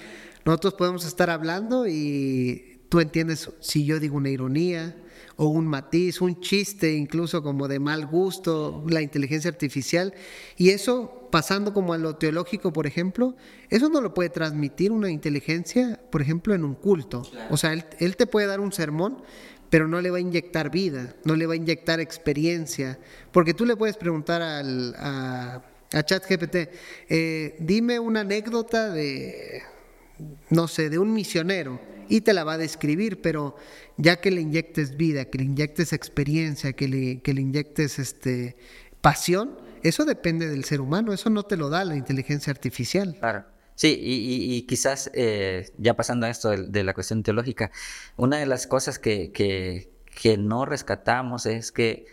nosotros 0.44 0.74
podemos 0.74 1.06
estar 1.06 1.30
hablando 1.30 1.88
y 1.88 2.77
tú 2.90 3.00
entiendes 3.00 3.50
si 3.60 3.86
yo 3.86 4.00
digo 4.00 4.18
una 4.18 4.30
ironía, 4.30 4.96
o 5.38 5.48
un 5.48 5.68
matiz, 5.68 6.20
un 6.20 6.42
chiste 6.42 6.94
incluso 6.94 7.42
como 7.42 7.68
de 7.68 7.80
mal 7.80 8.06
gusto, 8.08 8.84
la 8.90 9.02
inteligencia 9.02 9.50
artificial. 9.50 10.14
Y 10.58 10.72
eso, 10.72 11.30
pasando 11.32 11.74
como 11.74 11.94
a 11.94 11.98
lo 11.98 12.16
teológico, 12.16 12.74
por 12.74 12.88
ejemplo, 12.88 13.36
eso 13.70 13.90
no 13.90 14.02
lo 14.02 14.14
puede 14.14 14.30
transmitir 14.30 14.92
una 14.92 15.10
inteligencia, 15.10 16.00
por 16.12 16.22
ejemplo, 16.22 16.56
en 16.56 16.64
un 16.64 16.74
culto. 16.74 17.22
O 17.52 17.58
sea, 17.58 17.74
él, 17.74 18.16
te 18.16 18.28
puede 18.28 18.48
dar 18.48 18.60
un 18.60 18.72
sermón, 18.72 19.22
pero 19.70 19.88
no 19.88 20.02
le 20.02 20.10
va 20.10 20.18
a 20.18 20.22
inyectar 20.22 20.72
vida, 20.72 21.16
no 21.24 21.36
le 21.36 21.46
va 21.46 21.54
a 21.54 21.58
inyectar 21.58 22.00
experiencia, 22.00 23.00
porque 23.32 23.54
tú 23.54 23.66
le 23.66 23.76
puedes 23.76 23.98
preguntar 23.98 24.42
al, 24.42 24.96
a, 24.98 25.62
a 25.94 26.04
ChatGPT, 26.04 26.56
eh, 27.10 27.58
dime 27.60 28.00
una 28.00 28.22
anécdota 28.22 28.90
de, 28.90 29.62
no 30.50 30.68
sé, 30.68 30.90
de 30.90 30.98
un 30.98 31.14
misionero 31.14 31.80
y 32.10 32.22
te 32.22 32.34
la 32.34 32.44
va 32.44 32.54
a 32.54 32.58
describir, 32.58 33.22
pero 33.22 33.56
ya 33.98 34.20
que 34.22 34.32
le 34.32 34.42
inyectes 34.42 34.98
vida, 34.98 35.26
que 35.26 35.38
le 35.38 35.46
inyectes 35.46 35.94
experiencia, 35.94 36.74
que 36.74 36.88
le, 36.88 37.22
que 37.22 37.34
le 37.34 37.42
inyectes 37.42 38.00
este, 38.00 38.56
pasión, 39.02 39.58
eso 39.84 40.06
depende 40.06 40.48
del 40.48 40.64
ser 40.64 40.82
humano, 40.82 41.14
eso 41.14 41.30
no 41.30 41.44
te 41.44 41.58
lo 41.58 41.70
da 41.70 41.86
la 41.86 41.96
inteligencia 41.96 42.52
artificial. 42.52 43.16
Claro. 43.20 43.46
Sí, 43.76 43.96
y, 44.02 44.64
quizás 44.64 45.12
eh, 45.14 45.72
ya 45.78 45.96
pasando 45.96 46.26
a 46.26 46.32
esto 46.32 46.50
de, 46.50 46.84
la 46.84 46.96
cuestión 46.96 47.22
teológica, 47.22 47.70
una 48.16 48.38
de 48.38 48.48
las 48.48 48.66
cosas 48.66 48.98
que, 48.98 49.32
que, 49.32 50.38
no 50.38 50.66
rescatamos 50.66 51.46
es 51.46 51.72
que 51.72 52.08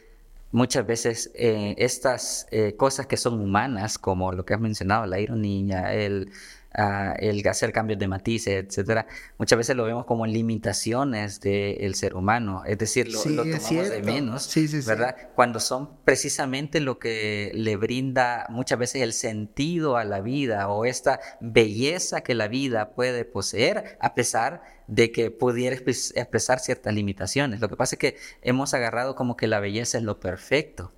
muchas 0.52 0.86
veces 0.86 1.30
eh, 1.34 1.74
estas 1.78 2.46
eh, 2.50 2.76
cosas 2.76 3.06
que 3.06 3.16
son 3.16 3.40
humanas, 3.40 3.96
como 3.96 4.30
lo 4.32 4.44
que 4.44 4.52
has 4.52 4.60
mencionado, 4.60 5.06
la 5.06 5.20
ironía, 5.20 5.94
el, 5.94 6.32
el 6.74 7.46
hacer 7.46 7.72
cambios 7.72 7.98
de 7.98 8.08
matices, 8.08 8.64
etcétera, 8.64 9.06
muchas 9.38 9.56
veces 9.56 9.76
lo 9.76 9.84
vemos 9.84 10.06
como 10.06 10.26
limitaciones 10.26 11.40
del 11.40 11.94
ser 11.94 12.14
humano, 12.14 12.62
es 12.66 12.78
decir, 12.78 13.12
lo, 13.12 13.20
tomamos 13.22 13.90
de 13.90 14.02
menos, 14.02 14.52
¿verdad? 14.86 15.16
Cuando 15.34 15.60
son 15.60 16.02
precisamente 16.04 16.80
lo 16.80 16.98
que 16.98 17.52
le 17.54 17.76
brinda 17.76 18.46
muchas 18.48 18.78
veces 18.78 19.02
el 19.02 19.12
sentido 19.12 19.96
a 19.96 20.04
la 20.04 20.20
vida 20.20 20.68
o 20.68 20.84
esta 20.84 21.20
belleza 21.40 22.22
que 22.22 22.34
la 22.34 22.48
vida 22.48 22.90
puede 22.94 23.24
poseer, 23.24 23.96
a 24.00 24.14
pesar 24.14 24.62
de 24.86 25.12
que 25.12 25.30
pudiera 25.30 25.76
expresar 25.76 26.60
ciertas 26.60 26.94
limitaciones. 26.94 27.60
Lo 27.60 27.68
que 27.68 27.76
pasa 27.76 27.94
es 27.94 27.98
que 27.98 28.16
hemos 28.42 28.74
agarrado 28.74 29.14
como 29.14 29.36
que 29.36 29.46
la 29.46 29.60
belleza 29.60 29.98
es 29.98 30.04
lo 30.04 30.20
perfecto. 30.20 30.92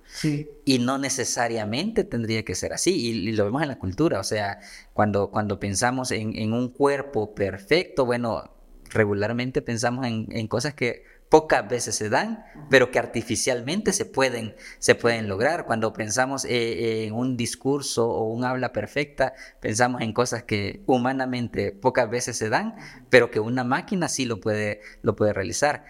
Y 0.65 0.79
no 0.79 0.97
necesariamente 0.97 2.03
tendría 2.03 2.43
que 2.43 2.55
ser 2.55 2.73
así. 2.73 2.95
Y, 2.95 3.31
lo 3.31 3.45
vemos 3.45 3.61
en 3.61 3.69
la 3.69 3.79
cultura. 3.79 4.19
O 4.19 4.23
sea, 4.23 4.59
cuando, 4.93 5.29
cuando 5.29 5.59
pensamos 5.59 6.11
en, 6.11 6.53
un 6.53 6.69
cuerpo 6.69 7.33
perfecto, 7.33 8.05
bueno, 8.05 8.51
regularmente 8.89 9.61
pensamos 9.61 10.05
en 10.05 10.47
cosas 10.47 10.73
que 10.73 11.03
pocas 11.29 11.67
veces 11.67 11.95
se 11.95 12.09
dan, 12.09 12.45
pero 12.69 12.91
que 12.91 12.99
artificialmente 12.99 13.93
se 13.93 14.05
pueden, 14.05 14.55
se 14.79 14.95
pueden 14.95 15.27
lograr. 15.27 15.65
Cuando 15.65 15.93
pensamos 15.93 16.45
eh, 16.45 17.05
en 17.05 17.13
un 17.13 17.37
discurso 17.37 18.09
o 18.09 18.23
un 18.31 18.43
habla 18.43 18.71
perfecta, 18.71 19.33
pensamos 19.59 20.01
en 20.01 20.13
cosas 20.13 20.43
que 20.43 20.83
humanamente 20.85 21.71
pocas 21.71 22.09
veces 22.09 22.37
se 22.37 22.49
dan, 22.49 22.75
pero 23.09 23.29
que 23.31 23.39
una 23.39 23.63
máquina 23.63 24.07
sí 24.07 24.25
lo 24.25 24.39
puede, 24.39 24.81
lo 25.01 25.15
puede 25.15 25.33
realizar. 25.33 25.85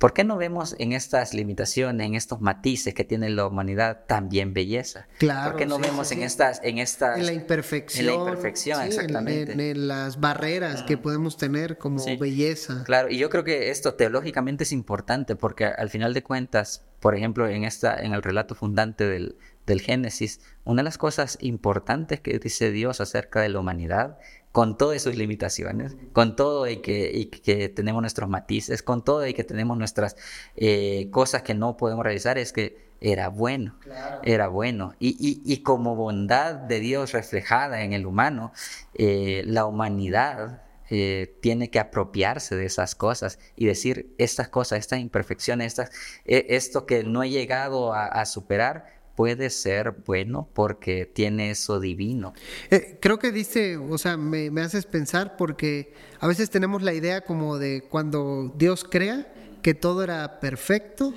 ¿Por 0.00 0.14
qué 0.14 0.24
no 0.24 0.38
vemos 0.38 0.74
en 0.78 0.94
estas 0.94 1.34
limitaciones, 1.34 2.06
en 2.06 2.14
estos 2.14 2.40
matices 2.40 2.94
que 2.94 3.04
tiene 3.04 3.28
la 3.28 3.46
humanidad 3.46 4.06
también 4.06 4.54
belleza? 4.54 5.06
Claro. 5.18 5.50
¿Por 5.50 5.58
qué 5.58 5.66
no 5.66 5.78
vemos 5.78 6.10
en 6.10 6.22
estas, 6.22 6.58
en 6.64 6.78
estas, 6.78 7.18
en 7.18 7.26
la 7.26 7.34
imperfección, 7.34 8.08
en 8.08 8.14
la 8.14 8.18
imperfección, 8.18 8.82
exactamente, 8.82 9.52
en, 9.52 9.88
las 9.88 10.18
barreras 10.18 10.84
que 10.84 10.96
podemos 10.96 11.36
tener 11.36 11.76
como 11.76 12.02
belleza? 12.18 12.82
Claro, 12.84 13.10
y 13.10 13.18
yo 13.18 13.28
creo 13.28 13.44
que 13.44 13.68
esto 13.68 13.92
teológicamente 13.92 14.64
es 14.64 14.72
importante 14.72 15.36
porque 15.36 15.66
al 15.66 15.90
final 15.90 16.14
de 16.14 16.22
cuentas, 16.22 16.86
por 17.00 17.14
ejemplo, 17.14 17.46
en 17.46 17.64
esta, 17.64 17.94
en 17.94 18.14
el 18.14 18.22
relato 18.22 18.54
fundante 18.54 19.06
del, 19.06 19.36
del 19.66 19.82
Génesis, 19.82 20.40
una 20.64 20.80
de 20.80 20.84
las 20.84 20.96
cosas 20.96 21.36
importantes 21.42 22.20
que 22.20 22.38
dice 22.38 22.70
Dios 22.70 23.02
acerca 23.02 23.42
de 23.42 23.50
la 23.50 23.60
humanidad 23.60 24.16
con 24.52 24.76
todas 24.76 25.02
sus 25.02 25.16
limitaciones, 25.16 25.96
con 26.12 26.34
todo 26.34 26.68
y 26.68 26.78
que, 26.78 27.30
que 27.42 27.68
tenemos 27.68 28.02
nuestros 28.02 28.28
matices, 28.28 28.82
con 28.82 29.04
todo 29.04 29.26
y 29.26 29.34
que 29.34 29.44
tenemos 29.44 29.78
nuestras 29.78 30.16
eh, 30.56 31.08
cosas 31.10 31.42
que 31.42 31.54
no 31.54 31.76
podemos 31.76 32.04
realizar, 32.04 32.36
es 32.36 32.52
que 32.52 32.90
era 33.00 33.28
bueno, 33.28 33.76
era 34.22 34.48
bueno. 34.48 34.94
Y, 34.98 35.62
como 35.62 35.94
bondad 35.96 36.54
de 36.54 36.80
Dios 36.80 37.12
reflejada 37.12 37.82
en 37.82 37.92
el 37.92 38.04
humano, 38.04 38.52
eh, 38.94 39.42
la 39.46 39.64
humanidad 39.64 40.62
eh, 40.90 41.38
tiene 41.40 41.70
que 41.70 41.78
apropiarse 41.78 42.56
de 42.56 42.66
esas 42.66 42.94
cosas 42.94 43.38
y 43.56 43.66
decir 43.66 44.14
estas 44.18 44.48
cosas, 44.48 44.80
estas 44.80 44.98
imperfecciones, 44.98 45.68
estas, 45.68 45.92
esto 46.26 46.84
que 46.84 47.04
no 47.04 47.22
he 47.22 47.30
llegado 47.30 47.94
a 47.94 48.26
superar, 48.26 48.99
puede 49.20 49.50
ser 49.50 49.96
bueno 50.06 50.48
porque 50.54 51.04
tiene 51.04 51.50
eso 51.50 51.78
divino. 51.78 52.32
Eh, 52.70 52.96
creo 53.02 53.18
que 53.18 53.32
dice, 53.32 53.76
o 53.76 53.98
sea, 53.98 54.16
me, 54.16 54.48
haces 54.62 54.86
pensar 54.86 55.36
porque 55.36 55.92
a 56.20 56.26
veces 56.26 56.48
tenemos 56.48 56.80
la 56.80 56.94
idea 56.94 57.20
como 57.20 57.58
de 57.58 57.82
cuando 57.82 58.50
Dios 58.56 58.82
crea 58.82 59.30
que 59.60 59.74
todo 59.74 60.02
era 60.04 60.40
perfecto 60.40 61.12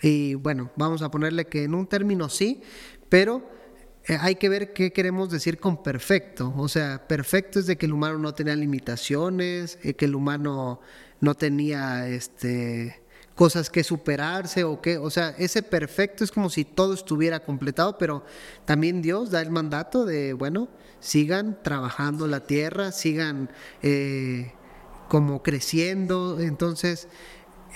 y 0.00 0.34
bueno, 0.34 0.70
vamos 0.76 1.02
a 1.02 1.10
ponerle 1.10 1.46
que 1.46 1.64
en 1.64 1.74
un 1.74 1.88
término 1.88 2.28
sí, 2.28 2.62
pero 3.08 3.50
eh, 4.04 4.16
hay 4.20 4.36
que 4.36 4.48
ver 4.48 4.72
qué 4.72 4.92
queremos 4.92 5.28
decir 5.28 5.58
con 5.58 5.82
perfecto. 5.82 6.54
O 6.56 6.68
sea, 6.68 7.08
perfecto 7.08 7.58
es 7.58 7.66
de 7.66 7.76
que 7.76 7.86
el 7.86 7.92
humano 7.92 8.18
no 8.18 8.34
tenía 8.34 8.54
limitaciones, 8.54 9.80
eh, 9.82 9.94
que 9.94 10.04
el 10.04 10.14
humano 10.14 10.80
no 11.20 11.34
tenía 11.34 12.06
este 12.06 13.02
cosas 13.38 13.70
que 13.70 13.84
superarse 13.84 14.64
o 14.64 14.80
que, 14.80 14.98
o 14.98 15.10
sea, 15.10 15.28
ese 15.38 15.62
perfecto 15.62 16.24
es 16.24 16.32
como 16.32 16.50
si 16.50 16.64
todo 16.64 16.92
estuviera 16.92 17.44
completado, 17.44 17.96
pero 17.96 18.24
también 18.64 19.00
Dios 19.00 19.30
da 19.30 19.40
el 19.40 19.52
mandato 19.52 20.04
de, 20.04 20.32
bueno, 20.32 20.68
sigan 20.98 21.56
trabajando 21.62 22.26
la 22.26 22.40
tierra, 22.40 22.90
sigan 22.90 23.48
eh, 23.80 24.50
como 25.06 25.44
creciendo, 25.44 26.40
entonces, 26.40 27.06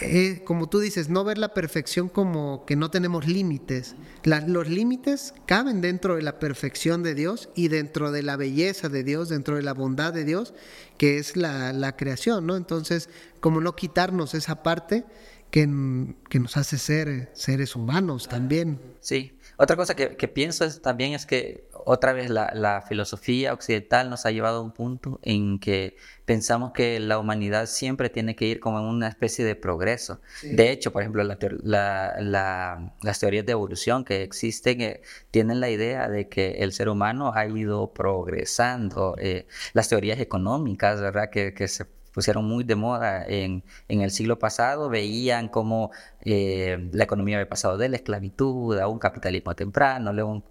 eh, 0.01 0.43
como 0.45 0.69
tú 0.69 0.81
dices, 0.81 1.09
no 1.09 1.23
ver 1.23 1.39
la 1.39 1.55
perfección 1.55 2.09
como 2.09 2.65
que 2.67 2.75
no 2.75 2.91
tenemos 2.91 3.29
límites. 3.29 3.95
los 4.25 4.69
límites 4.69 5.33
caben 5.47 5.81
dentro 5.81 6.17
de 6.17 6.23
la 6.23 6.41
perfección 6.41 7.05
de 7.05 7.15
Dios 7.15 7.51
y 7.55 7.69
dentro 7.69 8.11
de 8.11 8.25
la 8.25 8.35
belleza 8.35 8.89
de 8.89 9.05
Dios, 9.05 9.29
dentro 9.29 9.55
de 9.55 9.63
la 9.63 9.75
bondad 9.75 10.13
de 10.13 10.25
Dios, 10.25 10.55
que 10.99 11.19
es 11.19 11.37
la, 11.37 11.73
la 11.73 11.97
creación, 11.97 12.49
¿no? 12.49 12.57
Entonces, 12.57 13.09
como 13.39 13.61
no 13.61 13.77
quitarnos 13.77 14.35
esa 14.35 14.65
parte, 14.65 15.05
que, 15.53 15.67
nos 15.67 16.57
hace 16.57 16.79
ser 16.79 17.29
seres 17.35 17.77
humanos 17.77 18.27
también. 18.27 18.81
Sí, 19.01 19.39
otra 19.59 19.77
cosa 19.77 19.95
que, 19.95 20.09
pienso 20.29 20.67
también 20.81 21.13
es 21.13 21.27
que 21.27 21.69
otra 21.85 22.15
vez 22.15 22.31
la, 22.31 22.83
filosofía 22.89 23.53
occidental 23.53 24.09
nos 24.09 24.25
ha 24.25 24.31
llevado 24.31 24.59
a 24.59 24.63
un 24.63 24.73
punto 24.73 25.21
en 25.23 25.59
que 25.59 25.97
pensamos 26.25 26.73
que 26.73 26.99
la 27.01 27.19
humanidad 27.19 27.67
siempre 27.67 28.09
tiene 28.09 28.35
que 28.35 28.47
ir 28.47 28.61
como 28.61 28.79
en 28.79 28.87
una 28.87 29.09
especie 29.09 29.45
de 29.45 29.55
progreso. 29.55 30.23
De 30.43 30.71
hecho, 30.71 30.91
por 30.91 31.03
ejemplo, 31.03 31.23
las 31.23 33.19
teorías 33.21 33.45
de 33.45 33.53
evolución 33.53 34.07
que 34.07 34.23
existen 34.23 34.81
eh, 34.81 35.03
tienen 35.31 35.61
la 35.61 35.69
idea 35.69 36.09
de 36.09 36.29
que 36.29 36.53
el 36.61 36.73
ser 36.73 36.89
humano 36.89 37.33
ha 37.35 37.47
ido 37.47 37.93
progresando. 37.93 39.17
Eh, 39.19 39.47
las 39.75 39.91
teorías 39.91 40.19
económicas, 40.19 40.99
¿verdad? 40.99 41.29
Que, 41.29 41.53
que 41.53 41.69
se 41.69 41.85
pusieron 42.13 42.45
muy 42.45 42.65
de 42.65 42.77
moda 42.77 43.25
en, 43.27 43.65
en 43.89 44.03
el 44.03 44.11
siglo 44.11 44.39
pasado, 44.39 44.89
veían 44.89 45.49
cómo 45.49 45.91
eh, 46.25 46.89
la 46.93 47.05
economía 47.05 47.37
había 47.39 47.49
pasado 47.49 47.77
de 47.79 47.89
la 47.89 47.97
esclavitud 47.97 48.79
a 48.79 48.89
un 48.89 48.99
capitalismo 48.99 49.55
temprano, 49.55 50.13
luego 50.13 50.31
un 50.31 50.43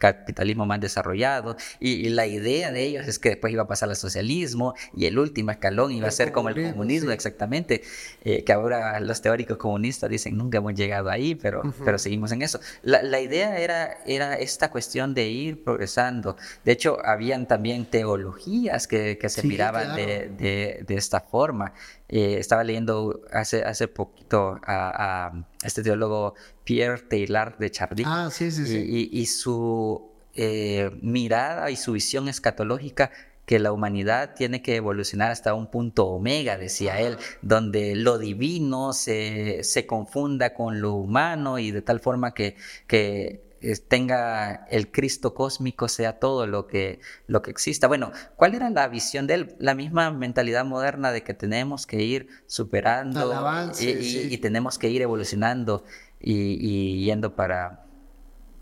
capitalismo 0.00 0.64
más 0.66 0.80
desarrollado 0.80 1.56
y, 1.78 2.08
la 2.08 2.26
idea 2.26 2.72
de 2.72 2.82
ellos 2.82 3.06
es 3.06 3.18
que 3.18 3.28
después 3.28 3.52
iba 3.52 3.62
a 3.62 3.68
pasar 3.68 3.90
al 3.90 3.96
socialismo 3.96 4.74
y 4.96 5.04
el 5.04 5.18
último 5.18 5.52
escalón 5.52 5.92
iba 5.92 6.08
a 6.08 6.10
ser 6.10 6.32
como 6.32 6.48
el 6.48 6.72
comunismo 6.72 7.10
exactamente, 7.12 7.82
eh, 8.24 8.42
que 8.42 8.52
ahora 8.52 8.98
los 9.00 9.20
teóricos 9.20 9.58
comunistas 9.58 10.10
dicen 10.10 10.36
nunca 10.36 10.58
hemos 10.58 10.74
llegado 10.74 11.10
ahí, 11.10 11.34
pero, 11.34 11.62
pero 11.84 11.98
seguimos 11.98 12.32
en 12.32 12.42
eso. 12.42 12.58
La, 12.82 13.02
la, 13.02 13.20
idea 13.20 13.58
era, 13.58 13.98
era 14.06 14.34
esta 14.34 14.70
cuestión 14.70 15.12
de 15.12 15.28
ir 15.28 15.62
progresando. 15.62 16.36
De 16.64 16.72
hecho, 16.72 16.98
habían 17.04 17.46
también 17.46 17.84
teologías 17.84 18.88
que, 18.88 19.18
que 19.18 19.28
se 19.28 19.42
miraban 19.42 19.94
de, 19.94 20.30
de, 20.30 20.84
de, 20.86 20.94
esta 20.94 21.20
forma. 21.20 21.74
Eh, 22.08 22.38
estaba 22.38 22.64
leyendo 22.64 23.20
hace, 23.30 23.62
hace 23.62 23.86
poquito 23.86 24.58
a 24.64 25.44
este 25.62 25.82
teólogo 25.82 26.34
Pierre 26.64 27.02
Taylor 27.02 27.56
de 27.58 27.70
Chardin. 27.70 28.06
Ah, 28.06 28.30
sí, 28.30 28.50
sí, 28.50 28.66
sí. 28.66 29.08
Y, 29.12 29.26
su 29.26 30.10
eh, 30.34 30.90
mirada 31.02 31.70
y 31.70 31.76
su 31.76 31.92
visión 31.92 32.28
escatológica 32.28 33.10
que 33.44 33.58
la 33.58 33.72
humanidad 33.72 34.34
tiene 34.36 34.62
que 34.62 34.76
evolucionar 34.76 35.32
hasta 35.32 35.54
un 35.54 35.66
punto 35.66 36.06
omega, 36.06 36.56
decía 36.56 37.00
él, 37.00 37.18
donde 37.42 37.96
lo 37.96 38.16
divino 38.16 38.92
se, 38.92 39.64
se 39.64 39.86
confunda 39.86 40.54
con 40.54 40.80
lo 40.80 40.94
humano 40.94 41.58
y 41.58 41.72
de 41.72 41.82
tal 41.82 41.98
forma 41.98 42.32
que, 42.32 42.54
que 42.86 43.49
tenga 43.88 44.66
el 44.70 44.90
Cristo 44.90 45.34
cósmico, 45.34 45.88
sea 45.88 46.18
todo 46.18 46.46
lo 46.46 46.66
que, 46.66 47.00
lo 47.26 47.42
que 47.42 47.50
exista. 47.50 47.86
Bueno, 47.86 48.12
¿cuál 48.36 48.54
era 48.54 48.70
la 48.70 48.88
visión 48.88 49.26
de 49.26 49.34
él? 49.34 49.56
La 49.58 49.74
misma 49.74 50.10
mentalidad 50.10 50.64
moderna 50.64 51.12
de 51.12 51.22
que 51.22 51.34
tenemos 51.34 51.86
que 51.86 52.02
ir 52.02 52.28
superando 52.46 53.44
y, 53.80 54.36
tenemos 54.38 54.78
que 54.78 54.88
ir 54.88 55.02
evolucionando 55.02 55.84
y 56.18 57.04
yendo 57.04 57.34
para, 57.34 57.89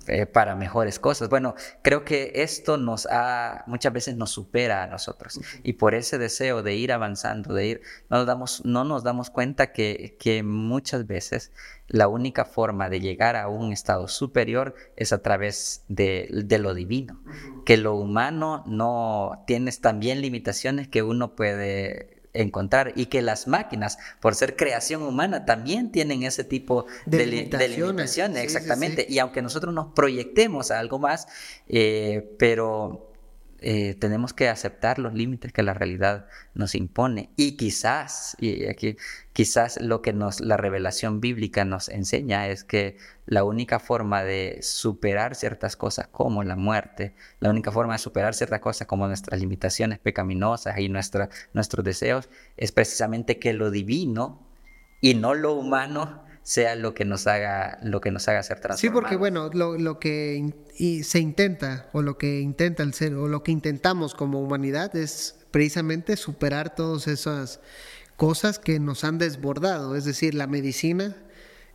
eh, 0.08 0.26
para 0.26 0.56
mejores 0.56 0.98
cosas. 0.98 1.28
Bueno, 1.28 1.54
creo 1.82 2.04
que 2.04 2.32
esto 2.34 2.76
nos 2.76 3.06
ha, 3.10 3.64
muchas 3.66 3.92
veces 3.92 4.16
nos 4.16 4.30
supera 4.30 4.82
a 4.82 4.86
nosotros 4.86 5.40
y 5.62 5.74
por 5.74 5.94
ese 5.94 6.18
deseo 6.18 6.62
de 6.62 6.74
ir 6.74 6.92
avanzando, 6.92 7.54
de 7.54 7.66
ir, 7.66 7.82
no 8.10 8.18
nos 8.18 8.26
damos, 8.26 8.64
no 8.64 8.84
nos 8.84 9.04
damos 9.04 9.30
cuenta 9.30 9.72
que, 9.72 10.16
que 10.18 10.42
muchas 10.42 11.06
veces 11.06 11.52
la 11.86 12.08
única 12.08 12.44
forma 12.44 12.90
de 12.90 13.00
llegar 13.00 13.36
a 13.36 13.48
un 13.48 13.72
estado 13.72 14.08
superior 14.08 14.74
es 14.96 15.12
a 15.12 15.22
través 15.22 15.84
de, 15.88 16.28
de 16.30 16.58
lo 16.58 16.74
divino, 16.74 17.22
que 17.64 17.76
lo 17.76 17.94
humano 17.94 18.64
no 18.66 19.44
tiene 19.46 19.72
también 19.72 20.20
limitaciones 20.20 20.88
que 20.88 21.02
uno 21.02 21.34
puede 21.34 22.17
encontrar 22.40 22.92
y 22.96 23.06
que 23.06 23.22
las 23.22 23.46
máquinas, 23.46 23.98
por 24.20 24.34
ser 24.34 24.56
creación 24.56 25.02
humana, 25.02 25.44
también 25.44 25.90
tienen 25.90 26.22
ese 26.22 26.44
tipo 26.44 26.86
de, 27.06 27.26
limitaciones. 27.26 28.44
exactamente. 28.44 29.06
Y 29.08 29.18
aunque 29.18 29.42
nosotros 29.42 29.74
nos 29.74 29.92
proyectemos 29.92 30.70
a 30.70 30.78
algo 30.78 30.98
más, 30.98 31.26
eh, 31.68 32.34
pero 32.38 33.07
eh, 33.60 33.94
tenemos 33.94 34.32
que 34.32 34.48
aceptar 34.48 34.98
los 34.98 35.14
límites 35.14 35.52
que 35.52 35.62
la 35.62 35.74
realidad 35.74 36.26
nos 36.54 36.74
impone. 36.74 37.30
Y 37.36 37.56
quizás, 37.56 38.36
y 38.38 38.66
aquí 38.66 38.96
quizás 39.32 39.80
lo 39.80 40.00
que 40.00 40.12
nos, 40.12 40.40
la 40.40 40.56
revelación 40.56 41.20
bíblica 41.20 41.64
nos 41.64 41.88
enseña 41.88 42.48
es 42.48 42.64
que 42.64 42.96
la 43.26 43.44
única 43.44 43.78
forma 43.80 44.22
de 44.22 44.60
superar 44.62 45.34
ciertas 45.34 45.76
cosas 45.76 46.06
como 46.08 46.44
la 46.44 46.56
muerte, 46.56 47.14
la 47.40 47.50
única 47.50 47.72
forma 47.72 47.94
de 47.94 47.98
superar 47.98 48.34
ciertas 48.34 48.60
cosas 48.60 48.86
como 48.86 49.06
nuestras 49.08 49.40
limitaciones 49.40 49.98
pecaminosas 49.98 50.78
y 50.78 50.88
nuestros 50.88 51.84
deseos, 51.84 52.28
es 52.56 52.72
precisamente 52.72 53.38
que 53.38 53.52
lo 53.52 53.70
divino 53.70 54.46
y 55.00 55.14
no 55.14 55.34
lo 55.34 55.54
humano 55.54 56.27
sea 56.48 56.76
lo 56.76 56.94
que 56.94 57.04
nos 57.04 57.26
haga, 57.26 57.78
lo 57.82 58.00
que 58.00 58.10
nos 58.10 58.26
haga 58.26 58.42
ser 58.42 58.58
transformados. 58.58 58.80
Sí, 58.80 58.88
porque 58.88 59.16
bueno, 59.16 59.50
lo, 59.52 59.76
lo 59.76 59.98
que 59.98 60.54
se 61.02 61.18
intenta, 61.18 61.90
o 61.92 62.00
lo 62.00 62.16
que 62.16 62.40
intenta 62.40 62.82
el 62.82 62.94
ser, 62.94 63.12
o 63.16 63.28
lo 63.28 63.42
que 63.42 63.52
intentamos 63.52 64.14
como 64.14 64.40
humanidad 64.40 64.96
es 64.96 65.36
precisamente 65.50 66.16
superar 66.16 66.74
todas 66.74 67.06
esas 67.06 67.60
cosas 68.16 68.58
que 68.58 68.80
nos 68.80 69.04
han 69.04 69.18
desbordado. 69.18 69.94
Es 69.94 70.06
decir, 70.06 70.32
la 70.32 70.46
medicina, 70.46 71.14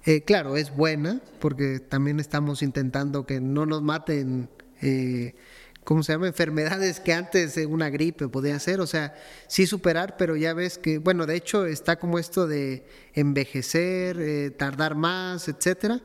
eh, 0.06 0.24
claro, 0.24 0.58
es 0.58 0.76
buena, 0.76 1.22
porque 1.40 1.80
también 1.80 2.20
estamos 2.20 2.64
intentando 2.64 3.28
que 3.28 3.40
no 3.42 3.68
nos 3.68 3.84
maten 3.84 4.50
eh, 4.82 5.36
¿cómo 5.84 6.04
se 6.04 6.14
llama? 6.14 6.28
Enfermedades 6.28 7.00
que 7.00 7.14
antes 7.14 7.58
una 7.58 7.90
gripe 7.90 8.28
podía 8.28 8.60
ser, 8.60 8.80
o 8.82 8.88
sea, 8.88 9.14
sí 9.48 9.68
superar, 9.68 10.16
pero 10.18 10.36
ya 10.36 10.54
ves 10.54 10.78
que, 10.78 10.98
bueno, 10.98 11.26
de 11.26 11.36
hecho 11.36 11.66
está 11.66 11.98
como 11.98 12.20
esto 12.20 12.48
de 12.48 12.86
envejecer, 13.14 14.20
eh, 14.20 14.52
tardar 14.52 14.96
más, 14.96 15.48
etcétera, 15.48 16.02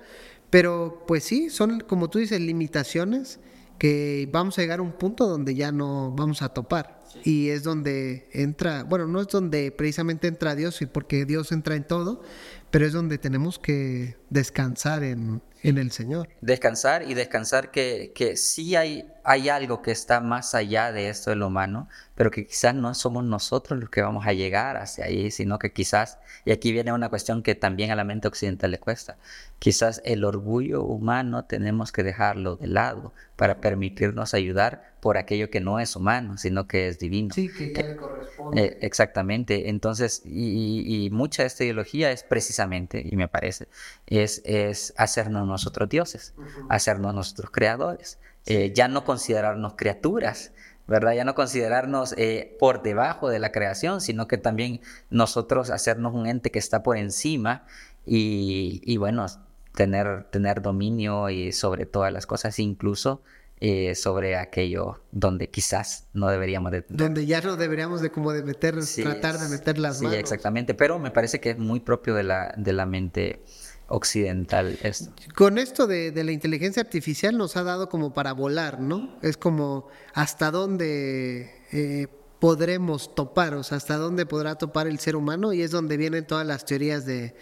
pero 0.51 1.05
pues 1.07 1.25
sí, 1.25 1.51
son 1.51 1.81
como 1.81 2.11
tú 2.11 2.19
dices, 2.19 2.41
limitaciones 2.41 3.41
que 3.79 4.29
vamos 4.33 4.59
a 4.59 4.63
llegar 4.63 4.81
a 4.81 4.83
un 4.83 4.93
punto 4.93 5.27
donde 5.27 5.55
ya 5.55 5.73
no 5.73 6.13
vamos 6.13 6.43
a 6.43 6.49
topar. 6.49 6.99
Y 7.25 7.49
es 7.49 7.63
donde 7.63 8.29
entra, 8.33 8.83
bueno, 8.85 9.07
no 9.07 9.21
es 9.21 9.29
donde 9.29 9.73
precisamente 9.73 10.29
entra 10.29 10.55
Dios, 10.55 10.79
porque 10.93 11.25
Dios 11.25 11.53
entra 11.53 11.75
en 11.75 11.85
todo, 11.85 12.23
pero 12.71 12.87
es 12.87 12.93
donde 12.93 13.19
tenemos 13.19 13.59
que 13.59 14.17
descansar 14.29 15.03
en, 15.05 15.41
en 15.63 15.79
el 15.79 15.91
Señor. 15.91 16.29
Descansar 16.41 17.09
y 17.09 17.15
descansar 17.15 17.71
que, 17.71 18.13
que 18.15 18.37
sí 18.37 18.77
hay, 18.77 19.11
hay 19.29 19.51
algo 19.51 19.83
que 19.83 19.91
está 19.91 20.21
más 20.21 20.55
allá 20.55 20.91
de 20.91 21.11
esto 21.11 21.29
de 21.29 21.37
lo 21.37 21.49
humano, 21.49 21.87
pero 22.15 22.31
que 22.31 22.47
quizás 22.47 22.75
no 22.75 22.95
somos 22.95 23.25
nosotros 23.25 23.79
los 23.79 23.91
que 23.91 24.01
vamos 24.01 24.27
a 24.27 24.33
llegar 24.33 24.79
hacia 24.79 25.05
ahí, 25.05 25.31
sino 25.31 25.59
que 25.59 25.71
quizás, 25.71 26.19
y 26.47 26.51
aquí 26.51 26.73
viene 26.73 26.95
una 26.95 27.11
cuestión 27.11 27.43
que 27.43 27.55
también 27.55 27.91
a 27.91 27.95
la 27.95 28.05
mente 28.05 28.27
occidental 28.27 28.71
le 28.71 28.79
cuesta, 28.79 29.19
quizás 29.59 30.01
el 30.07 30.25
orgullo 30.25 30.83
humano 30.83 31.45
tenemos 31.45 31.93
que 31.93 32.05
dejarlo 32.05 32.57
de 32.57 32.69
lado 32.69 33.13
para 33.37 33.61
permitirnos 33.61 34.33
ayudar 34.33 34.95
por 35.01 35.19
aquello 35.19 35.51
que 35.51 35.61
no 35.61 35.79
es 35.79 35.95
humano, 35.95 36.39
sino 36.39 36.67
que 36.67 36.89
es 36.89 36.99
divino. 36.99 37.35
Sí, 37.35 37.51
que 37.51 37.75
ya 37.75 37.83
le 37.83 37.97
corresponde. 37.97 38.63
Eh, 38.63 38.79
exactamente. 38.81 39.69
Entonces, 39.69 40.23
y, 40.25 41.11
mucha 41.13 41.43
de 41.43 41.49
esta 41.49 41.65
ideología 41.65 42.11
es 42.11 42.23
precisamente, 42.23 43.03
y 43.05 43.15
me 43.15 43.29
parece, 43.29 43.69
es, 44.07 44.41
es 44.47 44.95
hacernos 44.97 45.47
nosotros 45.47 45.89
dioses, 45.89 46.35
hacernos 46.71 47.15
nosotros 47.15 47.51
creadores, 47.51 48.19
eh, 48.49 48.73
ya 48.75 48.89
no 48.89 49.05
considerarnos 49.05 49.75
criaturas, 49.75 50.53
¿verdad? 50.87 51.13
Ya 51.13 51.25
no 51.25 51.35
considerarnos 51.35 52.15
eh, 52.17 52.57
por 52.59 52.83
debajo 52.83 53.29
de 53.29 53.39
la 53.39 53.53
creación, 53.53 54.01
sino 54.01 54.27
que 54.27 54.39
también 54.39 54.81
nosotros 55.11 55.69
hacernos 55.69 56.15
un 56.15 56.27
ente 56.27 56.51
que 56.51 56.59
está 56.59 56.83
por 56.83 56.97
encima 56.97 57.67
y, 58.07 58.81
y 58.85 58.97
bueno, 58.97 59.27
tener, 59.75 60.25
tener 60.31 60.63
dominio 60.63 61.29
y 61.29 61.53
sobre 61.53 61.85
todas 61.85 62.11
las 62.11 62.25
cosas, 62.25 62.59
incluso 62.59 63.21
eh, 63.61 63.95
sobre 63.95 64.37
aquello 64.37 65.01
donde 65.13 65.51
quizás 65.51 66.07
no 66.15 66.29
deberíamos 66.29 66.73
de... 66.73 66.87
Donde 66.89 67.27
ya 67.27 67.43
no 67.43 67.57
deberíamos 67.57 68.01
de 68.01 68.11
como 68.11 68.33
de 68.33 68.43
meter, 68.43 68.77
tratar 69.03 69.39
de 69.39 69.49
meter 69.51 69.79
las 69.79 70.01
manos. 70.01 70.15
Sí, 70.15 70.21
exactamente, 70.21 70.73
pero 70.73 70.99
me 70.99 71.11
parece 71.11 71.39
que 71.39 71.51
es 71.51 71.59
muy 71.59 71.81
propio 71.81 72.15
de 72.15 72.23
la, 72.23 72.55
de 72.57 72.73
la 72.73 72.87
mente 72.87 73.43
occidental 73.89 74.79
esto. 74.83 75.11
Con 75.35 75.59
esto 75.59 75.87
de, 75.87 76.13
de, 76.13 76.25
la 76.25 76.33
inteligencia 76.33 76.83
artificial 76.83 77.37
nos 77.37 77.57
ha 77.57 77.63
dado 77.63 77.89
como 77.89 78.13
para 78.13 78.33
volar, 78.33 78.81
¿no? 78.81 79.17
Es 79.23 79.37
como 79.37 79.89
hasta 80.15 80.51
dónde 80.51 81.51
eh, 81.73 82.07
podremos 82.39 83.15
topar, 83.15 83.55
o 83.55 83.63
sea, 83.63 83.79
hasta 83.79 83.97
dónde 83.97 84.27
podrá 84.27 84.57
topar 84.57 84.87
el 84.87 84.99
ser 84.99 85.17
humano 85.17 85.53
y 85.53 85.63
es 85.63 85.71
donde 85.71 85.97
vienen 85.97 86.27
todas 86.27 86.47
las 86.47 86.65
teorías 86.65 87.05
de 87.05 87.35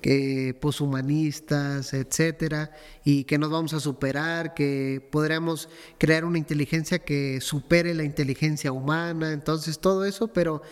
que 0.00 0.56
poshumanistas, 0.60 1.92
etcétera, 1.92 2.70
y 3.04 3.24
que 3.24 3.36
nos 3.36 3.50
vamos 3.50 3.72
a 3.72 3.80
superar, 3.80 4.54
que 4.54 5.06
podríamos 5.10 5.68
crear 5.98 6.24
una 6.24 6.38
inteligencia 6.38 7.00
que 7.00 7.40
supere 7.40 7.94
la 7.94 8.04
inteligencia 8.04 8.70
humana, 8.70 9.32
entonces 9.32 9.80
todo 9.80 10.04
eso, 10.04 10.28
pero 10.28 10.62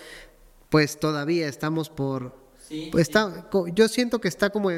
pues 0.68 0.98
todavía 1.00 1.48
estamos 1.48 1.90
por 1.90 2.46
pues 2.90 3.02
está 3.02 3.48
yo 3.74 3.88
siento 3.88 4.20
que 4.20 4.28
está 4.28 4.50
como 4.50 4.70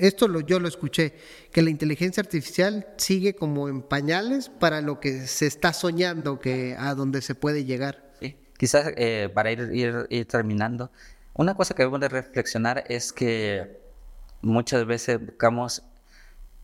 esto 0.00 0.28
lo, 0.28 0.40
yo 0.40 0.60
lo 0.60 0.68
escuché, 0.68 1.14
que 1.52 1.62
la 1.62 1.70
inteligencia 1.70 2.20
artificial 2.20 2.86
sigue 2.96 3.34
como 3.34 3.68
en 3.68 3.82
pañales 3.82 4.48
para 4.48 4.80
lo 4.80 5.00
que 5.00 5.26
se 5.26 5.46
está 5.46 5.72
soñando 5.72 6.40
que 6.40 6.76
a 6.78 6.94
donde 6.94 7.22
se 7.22 7.34
puede 7.34 7.64
llegar. 7.64 8.08
Quizás 8.56 8.90
eh, 8.96 9.30
para 9.32 9.52
ir, 9.52 9.70
ir, 9.72 10.06
ir 10.10 10.26
terminando, 10.26 10.90
una 11.34 11.54
cosa 11.54 11.74
que 11.74 11.82
debemos 11.82 12.00
de 12.00 12.08
reflexionar 12.08 12.82
es 12.88 13.12
que 13.12 13.78
muchas 14.42 14.84
veces 14.84 15.24
buscamos 15.24 15.84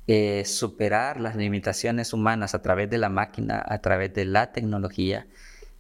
eh, 0.06 0.44
superar 0.44 1.20
las 1.20 1.34
limitaciones 1.36 2.12
humanas 2.12 2.54
a 2.54 2.60
través 2.60 2.90
de 2.90 2.98
la 2.98 3.08
máquina, 3.08 3.64
a 3.66 3.78
través 3.78 4.12
de 4.12 4.26
la 4.26 4.52
tecnología, 4.52 5.26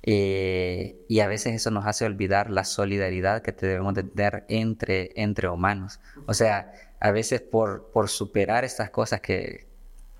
eh, 0.06 0.96
y 1.08 1.20
a 1.20 1.28
veces 1.28 1.54
eso 1.54 1.70
nos 1.70 1.86
hace 1.86 2.04
olvidar 2.04 2.50
la 2.50 2.64
solidaridad 2.64 3.40
que 3.40 3.52
debemos 3.52 3.94
tener 3.94 4.44
entre, 4.48 5.12
entre 5.16 5.48
humanos. 5.48 5.98
O 6.26 6.34
sea, 6.34 6.72
a 7.00 7.10
veces 7.10 7.40
por, 7.40 7.90
por 7.90 8.10
superar 8.10 8.64
estas 8.64 8.90
cosas 8.90 9.22
que, 9.22 9.66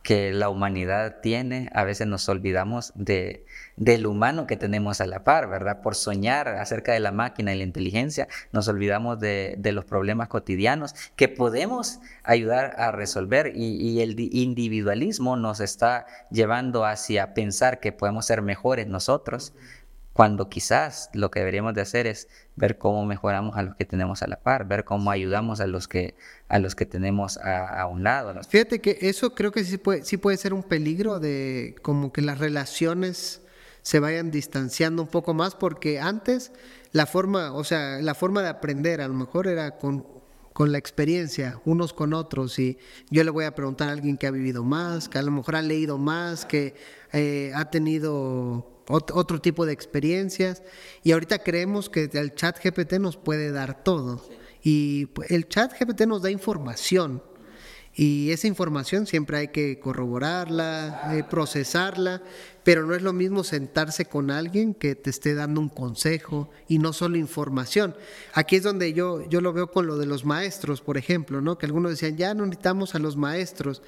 que 0.03 0.33
la 0.33 0.49
humanidad 0.49 1.21
tiene, 1.21 1.69
a 1.75 1.85
veces 1.85 2.07
nos 2.07 2.27
olvidamos 2.31 2.93
de, 2.95 3.45
del 3.77 4.07
humano 4.07 4.47
que 4.47 4.57
tenemos 4.57 5.01
a 5.01 5.07
la 5.07 5.25
par, 5.25 5.49
¿verdad? 5.49 5.83
Por 5.83 5.95
soñar 5.95 6.49
acerca 6.49 6.93
de 6.93 7.01
la 7.01 7.13
máquina 7.13 7.55
y 7.55 7.59
la 7.59 7.65
inteligencia, 7.65 8.29
nos 8.53 8.69
olvidamos 8.69 9.19
de, 9.19 9.59
los 9.75 9.85
problemas 9.85 10.29
cotidianos 10.29 10.95
que 11.17 11.29
podemos 11.29 11.99
ayudar 12.23 12.75
a 12.79 12.93
resolver 12.93 13.53
y, 13.55 14.01
el 14.01 14.19
individualismo 14.19 15.37
nos 15.37 15.61
está 15.61 16.07
llevando 16.31 16.85
hacia 16.85 17.35
pensar 17.35 17.81
que 17.81 17.93
podemos 17.93 18.27
ser 18.27 18.43
mejores 18.43 18.87
nosotros, 18.87 19.55
cuando 20.13 20.49
quizás 20.49 21.11
lo 21.13 21.31
que 21.31 21.41
deberíamos 21.41 21.75
de 21.75 21.81
hacer 21.81 22.07
es 22.07 22.29
ver 22.55 22.79
cómo 22.79 23.05
mejoramos 23.05 23.57
a 23.57 23.63
los 23.63 23.75
que 23.75 23.85
tenemos 23.85 24.23
a 24.23 24.29
la 24.29 24.37
par, 24.37 24.67
ver 24.67 24.85
cómo 24.85 25.11
ayudamos 25.11 25.61
a 25.61 25.67
los 25.67 25.89
que, 25.89 26.15
a 26.49 26.61
los 26.61 26.77
que 26.77 26.87
tenemos 26.87 27.37
a, 27.39 27.85
un 27.87 28.05
lado. 28.05 28.33
Fíjate 28.49 28.81
que 28.81 28.99
eso 29.01 29.35
creo 29.35 29.51
que 29.51 29.65
sí 29.65 29.77
puede, 29.77 30.05
sí 30.05 30.17
puede 30.17 30.37
ser 30.37 30.55
un 30.55 30.63
peligro 30.63 31.19
de 31.19 31.75
como 31.83 32.13
que 32.13 32.23
las 32.23 32.39
relaciones 32.39 33.44
se 33.85 34.01
vayan 34.01 34.33
distanciando 34.33 35.03
un 35.03 35.09
poco 35.09 35.33
más 35.33 35.55
porque 35.55 36.01
antes 36.01 36.51
la 36.91 37.07
forma, 37.07 37.53
o 37.53 37.63
sea, 37.63 38.03
la 38.03 38.17
forma 38.17 38.43
de 38.43 38.49
aprender 38.49 39.01
a 39.01 39.07
lo 39.07 39.15
mejor 39.15 39.47
era 39.47 39.79
con 39.79 40.05
con 40.55 40.71
la 40.71 40.79
experiencia, 40.79 41.61
unos 41.67 41.93
con 41.93 42.15
otros. 42.15 42.59
Y 42.59 42.79
yo 43.11 43.25
le 43.25 43.31
voy 43.31 43.45
a 43.45 43.55
preguntar 43.55 43.89
a 43.89 43.93
alguien 43.93 44.17
que 44.17 44.29
ha 44.29 44.31
vivido 44.31 44.65
más, 44.65 45.11
que 45.11 45.19
a 45.19 45.23
lo 45.23 45.33
mejor 45.33 45.57
ha 45.57 45.63
leído 45.63 45.99
más, 45.99 46.47
que 46.47 46.75
eh, 47.13 47.53
ha 47.55 47.71
tenido 47.71 48.83
otro 48.87 49.41
tipo 49.41 49.67
de 49.67 49.73
experiencias. 49.73 50.63
Y 51.03 51.11
ahorita 51.11 51.41
creemos 51.41 51.91
que 51.91 52.09
el 52.13 52.35
chat 52.35 52.65
GPT 52.65 52.95
nos 52.95 53.17
puede 53.17 53.51
dar 53.51 53.83
todo. 53.83 54.27
Y 54.63 55.07
pues, 55.07 55.31
el 55.33 55.49
chat 55.49 55.73
GPT 55.79 56.03
nos 56.03 56.23
da 56.23 56.31
información. 56.31 57.21
Y 57.97 58.33
esa 58.33 58.49
información 58.49 59.07
siempre 59.07 59.37
hay 59.39 59.49
que 59.49 59.79
corroborarla, 59.79 61.13
eh, 61.15 61.23
procesarla, 61.23 62.23
pero 62.65 62.85
no 62.85 62.95
es 62.95 63.03
lo 63.03 63.13
mismo 63.13 63.45
sentarse 63.45 64.07
con 64.07 64.33
alguien 64.33 64.75
que 64.75 64.97
te 64.97 65.11
esté 65.11 65.35
dando 65.35 65.61
un 65.61 65.69
consejo 65.69 66.51
y 66.67 66.79
no 66.79 66.93
solo 66.93 67.17
información. 67.17 67.95
Aquí 68.33 68.57
es 68.57 68.65
donde 68.65 68.93
yo, 68.95 69.29
yo 69.29 69.41
lo 69.41 69.53
veo 69.53 69.71
con 69.71 69.87
lo 69.87 69.97
de 69.97 70.07
los 70.07 70.25
maestros, 70.25 70.81
por 70.81 70.99
ejemplo, 70.99 71.41
¿no? 71.41 71.57
que 71.57 71.67
algunos 71.67 71.93
decían, 71.93 72.17
ya 72.17 72.35
no 72.35 72.45
necesitamos 72.45 72.97
a 72.97 72.99
los 72.99 73.17
maestros, 73.17 73.81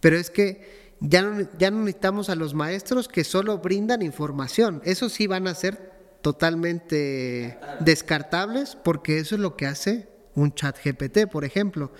pero 0.00 0.16
es 0.16 0.30
que 0.30 0.94
ya 0.98 1.22
no, 1.22 1.48
ya 1.56 1.70
no 1.70 1.80
necesitamos 1.80 2.30
a 2.30 2.34
los 2.34 2.52
maestros 2.54 3.06
que 3.06 3.22
solo 3.22 3.58
brindan 3.58 4.02
información, 4.02 4.82
eso 4.84 5.08
sí 5.08 5.28
van 5.28 5.46
a 5.46 5.54
ser 5.54 5.94
totalmente 6.20 7.60
descartables 7.78 8.76
porque 8.82 9.18
eso 9.18 9.36
es 9.36 9.40
lo 9.40 9.56
que 9.56 9.66
hace 9.66 10.15
un 10.36 10.54
chat 10.54 10.78
GPT, 10.82 11.26
por 11.30 11.44
ejemplo. 11.44 11.90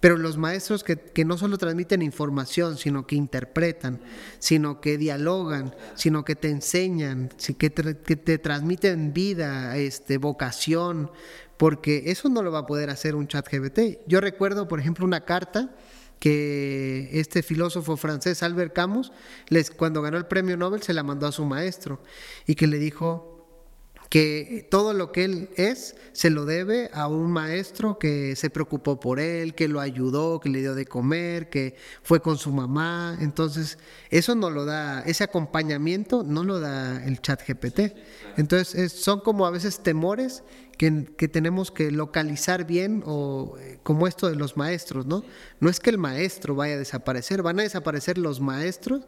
Pero 0.00 0.16
los 0.16 0.38
maestros 0.38 0.82
que, 0.82 1.24
no 1.26 1.36
solo 1.36 1.58
transmiten 1.58 2.00
información, 2.00 2.78
sino 2.78 3.06
que 3.06 3.16
interpretan, 3.16 4.00
sino 4.38 4.80
que 4.80 4.96
dialogan, 4.96 5.74
sino 5.94 6.24
que 6.24 6.36
te 6.36 6.48
enseñan, 6.48 7.28
que 7.58 7.68
te, 7.68 7.98
que 7.98 8.16
te 8.16 8.38
transmiten 8.38 9.12
vida, 9.12 9.76
este, 9.76 10.16
vocación, 10.16 11.10
porque 11.58 12.04
eso 12.06 12.30
no 12.30 12.42
lo 12.42 12.50
va 12.50 12.60
a 12.60 12.66
poder 12.66 12.88
hacer 12.88 13.14
un 13.14 13.28
chat 13.28 13.46
GPT. 13.46 14.00
Yo 14.06 14.22
recuerdo, 14.22 14.66
por 14.66 14.80
ejemplo, 14.80 15.04
una 15.04 15.26
carta 15.26 15.76
que 16.18 17.08
este 17.12 17.42
filósofo 17.42 17.96
francés 17.96 18.42
Albert 18.42 18.74
Camus, 18.74 19.12
les, 19.48 19.70
cuando 19.70 20.00
ganó 20.00 20.16
el 20.16 20.26
premio 20.26 20.56
Nobel, 20.56 20.82
se 20.82 20.94
la 20.94 21.02
mandó 21.02 21.26
a 21.26 21.32
su 21.32 21.44
maestro 21.44 22.02
y 22.46 22.54
que 22.54 22.66
le 22.66 22.78
dijo, 22.78 23.39
que 24.10 24.66
todo 24.68 24.92
lo 24.92 25.12
que 25.12 25.24
él 25.24 25.50
es 25.54 25.94
se 26.12 26.30
lo 26.30 26.44
debe 26.44 26.90
a 26.92 27.06
un 27.06 27.30
maestro 27.30 27.96
que 27.96 28.34
se 28.34 28.50
preocupó 28.50 28.98
por 28.98 29.20
él, 29.20 29.54
que 29.54 29.68
lo 29.68 29.80
ayudó, 29.80 30.40
que 30.40 30.48
le 30.48 30.58
dio 30.58 30.74
de 30.74 30.84
comer, 30.84 31.48
que 31.48 31.76
fue 32.02 32.20
con 32.20 32.36
su 32.36 32.50
mamá. 32.50 33.16
Entonces, 33.20 33.78
eso 34.10 34.34
no 34.34 34.50
lo 34.50 34.64
da, 34.64 35.02
ese 35.02 35.22
acompañamiento 35.22 36.24
no 36.24 36.42
lo 36.42 36.58
da 36.58 37.04
el 37.04 37.20
chat 37.20 37.40
GPT. 37.46 37.94
Entonces, 38.36 38.92
son 38.92 39.20
como 39.20 39.46
a 39.46 39.52
veces 39.52 39.78
temores 39.78 40.42
que, 40.76 41.06
que, 41.16 41.28
tenemos 41.28 41.70
que 41.70 41.92
localizar 41.92 42.66
bien 42.66 43.04
o 43.06 43.56
eh, 43.60 43.78
como 43.84 44.08
esto 44.08 44.28
de 44.28 44.34
los 44.34 44.56
maestros, 44.56 45.06
¿no? 45.06 45.22
No 45.60 45.70
es 45.70 45.78
que 45.78 45.90
el 45.90 45.98
maestro 45.98 46.56
vaya 46.56 46.74
a 46.74 46.78
desaparecer, 46.78 47.42
van 47.42 47.60
a 47.60 47.62
desaparecer 47.62 48.18
los 48.18 48.40
maestros, 48.40 49.06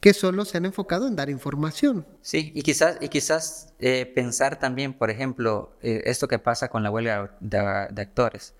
que 0.00 0.12
solo 0.12 0.44
se 0.44 0.58
han 0.58 0.66
enfocado 0.66 1.08
en 1.08 1.16
dar 1.16 1.30
información. 1.30 2.06
Sí, 2.20 2.52
y 2.54 2.62
quizás, 2.62 2.98
y 3.00 3.08
quizás 3.08 3.72
eh, 3.78 4.04
pensar 4.04 4.58
también, 4.58 4.92
por 4.92 5.10
ejemplo, 5.10 5.72
eh, 5.82 6.02
esto 6.04 6.28
que 6.28 6.38
pasa 6.38 6.68
con 6.68 6.82
la 6.82 6.90
huelga 6.90 7.36
de, 7.40 7.58
actores. 7.58 8.54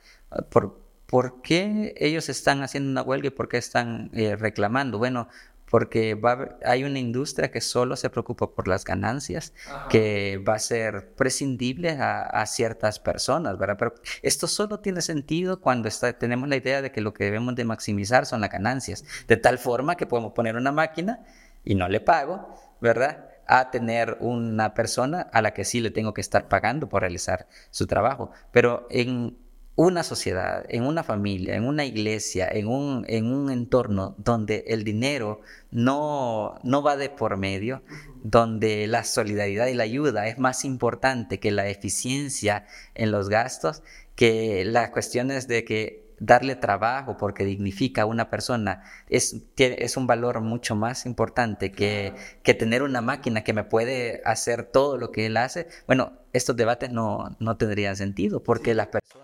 ¿Por, 0.48 0.80
¿Por, 1.06 1.42
qué 1.42 1.94
ellos 1.98 2.28
están 2.28 2.62
haciendo 2.62 2.90
una 2.90 3.02
huelga 3.02 3.28
y 3.28 3.30
por 3.30 3.48
qué 3.48 3.58
están 3.58 4.10
eh, 4.14 4.36
reclamando? 4.36 4.98
Bueno, 4.98 5.28
porque 5.70 6.14
va 6.14 6.56
hay 6.64 6.84
una 6.84 6.98
industria 6.98 7.50
que 7.50 7.60
solo 7.60 7.96
se 7.96 8.10
preocupa 8.10 8.50
por 8.50 8.68
las 8.68 8.84
ganancias, 8.84 9.52
que 9.88 10.42
va 10.46 10.54
a 10.54 10.58
ser 10.58 11.14
prescindible 11.14 11.90
a, 11.90 12.44
ciertas 12.46 13.00
personas, 13.00 13.58
¿verdad? 13.58 13.76
Pero 13.78 13.94
esto 14.22 14.46
solo 14.46 14.80
tiene 14.80 15.00
sentido 15.00 15.60
cuando 15.60 15.88
tenemos 16.18 16.48
la 16.48 16.56
idea 16.56 16.82
de 16.82 16.92
que 16.92 17.00
lo 17.00 17.14
que 17.14 17.24
debemos 17.24 17.54
de 17.54 17.64
maximizar 17.64 18.26
son 18.26 18.40
las 18.40 18.50
ganancias, 18.50 19.04
de 19.26 19.36
tal 19.36 19.58
forma 19.58 19.96
que 19.96 20.06
podemos 20.06 20.32
poner 20.32 20.56
una 20.56 20.72
máquina 20.72 21.24
y 21.64 21.74
no 21.74 21.88
le 21.88 22.00
pago, 22.00 22.48
¿verdad? 22.80 23.30
a 23.46 23.70
tener 23.70 24.16
una 24.20 24.74
persona 24.74 25.20
a 25.32 25.42
la 25.42 25.52
que 25.52 25.64
sí 25.64 25.80
le 25.80 25.90
tengo 25.90 26.14
que 26.14 26.20
estar 26.20 26.48
pagando 26.48 26.88
por 26.88 27.02
realizar 27.02 27.46
su 27.70 27.86
trabajo. 27.86 28.30
Pero 28.52 28.86
en 28.90 29.36
una 29.76 30.04
sociedad, 30.04 30.64
en 30.68 30.84
una 30.84 31.02
familia, 31.02 31.56
en 31.56 31.64
una 31.64 31.84
iglesia, 31.84 32.48
en 32.48 32.68
un, 32.68 33.04
en 33.08 33.26
un 33.26 33.50
entorno 33.50 34.14
donde 34.18 34.64
el 34.68 34.84
dinero 34.84 35.40
no, 35.72 36.60
no 36.62 36.82
va 36.82 36.96
de 36.96 37.10
por 37.10 37.36
medio, 37.36 37.82
donde 38.22 38.86
la 38.86 39.02
solidaridad 39.02 39.66
y 39.66 39.74
la 39.74 39.82
ayuda 39.82 40.28
es 40.28 40.38
más 40.38 40.64
importante 40.64 41.40
que 41.40 41.50
la 41.50 41.68
eficiencia 41.68 42.66
en 42.94 43.10
los 43.10 43.28
gastos, 43.28 43.82
que 44.14 44.64
las 44.64 44.90
cuestiones 44.90 45.48
de 45.48 45.64
que 45.64 46.04
darle 46.20 46.54
trabajo 46.54 47.16
porque 47.16 47.44
dignifica 47.44 48.02
a 48.02 48.06
una 48.06 48.30
persona 48.30 48.82
es, 49.08 49.42
es 49.56 49.96
un 49.96 50.06
valor 50.06 50.40
mucho 50.40 50.76
más 50.76 51.06
importante 51.06 51.72
que, 51.72 52.14
que, 52.42 52.54
tener 52.54 52.82
una 52.82 53.00
máquina 53.00 53.42
que 53.42 53.52
me 53.52 53.64
puede 53.64 54.22
hacer 54.24 54.64
todo 54.64 54.96
lo 54.96 55.10
que 55.10 55.26
él 55.26 55.36
hace. 55.36 55.66
Bueno, 55.86 56.12
estos 56.32 56.56
debates 56.56 56.90
no, 56.90 57.36
no 57.40 57.56
tendrían 57.56 57.96
sentido 57.96 58.42
porque 58.42 58.74
las 58.74 58.88
personas 58.88 59.23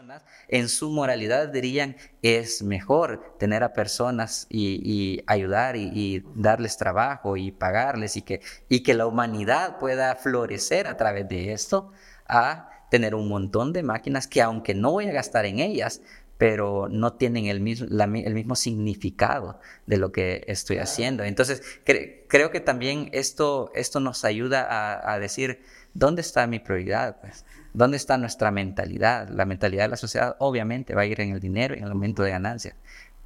en 0.51 0.69
su 0.69 0.91
moralidad 0.91 1.49
dirían 1.49 1.97
es 2.23 2.63
mejor 2.63 3.37
tener 3.39 3.63
a 3.63 3.73
personas 3.73 4.47
y, 4.51 5.23
ayudar 5.27 5.77
y, 5.77 5.91
y, 5.95 6.25
darles 6.35 6.77
trabajo 6.77 7.37
y 7.37 7.53
pagarles 7.53 8.17
y 8.17 8.23
que, 8.23 8.41
y 8.69 8.83
que 8.83 8.95
la 8.95 9.07
humanidad 9.07 9.79
pueda 9.79 10.17
florecer 10.17 10.89
a 10.89 10.97
través 10.97 11.29
de 11.29 11.53
esto 11.53 11.93
a 12.27 12.69
tener 12.91 13.15
un 13.15 13.29
montón 13.29 13.73
de 13.73 13.85
máquinas 13.85 14.27
que 14.27 14.43
aunque 14.43 14.75
no 14.75 14.91
voy 14.91 15.07
a 15.07 15.13
gastar 15.13 15.47
en 15.47 15.61
ellas, 15.61 16.03
pero 16.37 16.89
no 16.91 17.13
tienen 17.13 17.47
el 17.47 17.61
mismo, 17.61 17.87
el 17.87 18.35
mismo 18.35 18.57
significado 18.57 19.61
de 19.87 19.99
lo 19.99 20.11
que 20.11 20.43
estoy 20.49 20.79
haciendo. 20.79 21.23
Entonces, 21.23 21.63
creo 21.85 22.51
que 22.51 22.61
también 22.61 23.09
esto, 23.13 23.71
esto 23.75 24.01
nos 24.01 24.25
ayuda 24.25 24.63
a, 24.63 25.13
a, 25.13 25.19
decir, 25.21 25.61
¿dónde 25.95 26.23
está 26.23 26.47
mi 26.47 26.59
prioridad? 26.59 27.21
Pues? 27.21 27.45
¿Dónde 27.73 27.97
está 27.97 28.19
nuestra 28.19 28.51
mentalidad? 28.51 29.29
La 29.29 29.45
mentalidad 29.45 29.85
de 29.85 29.91
la 29.91 29.97
sociedad 29.97 30.37
obviamente 30.39 30.95
va 30.95 31.03
a 31.03 31.07
ir 31.07 31.21
en 31.21 31.33
el 31.33 31.41
dinero 31.41 31.75
y 31.75 31.79
en 31.79 31.85
el 31.85 31.91
aumento 31.91 32.23
de 32.23 32.31
ganancias. 32.31 32.75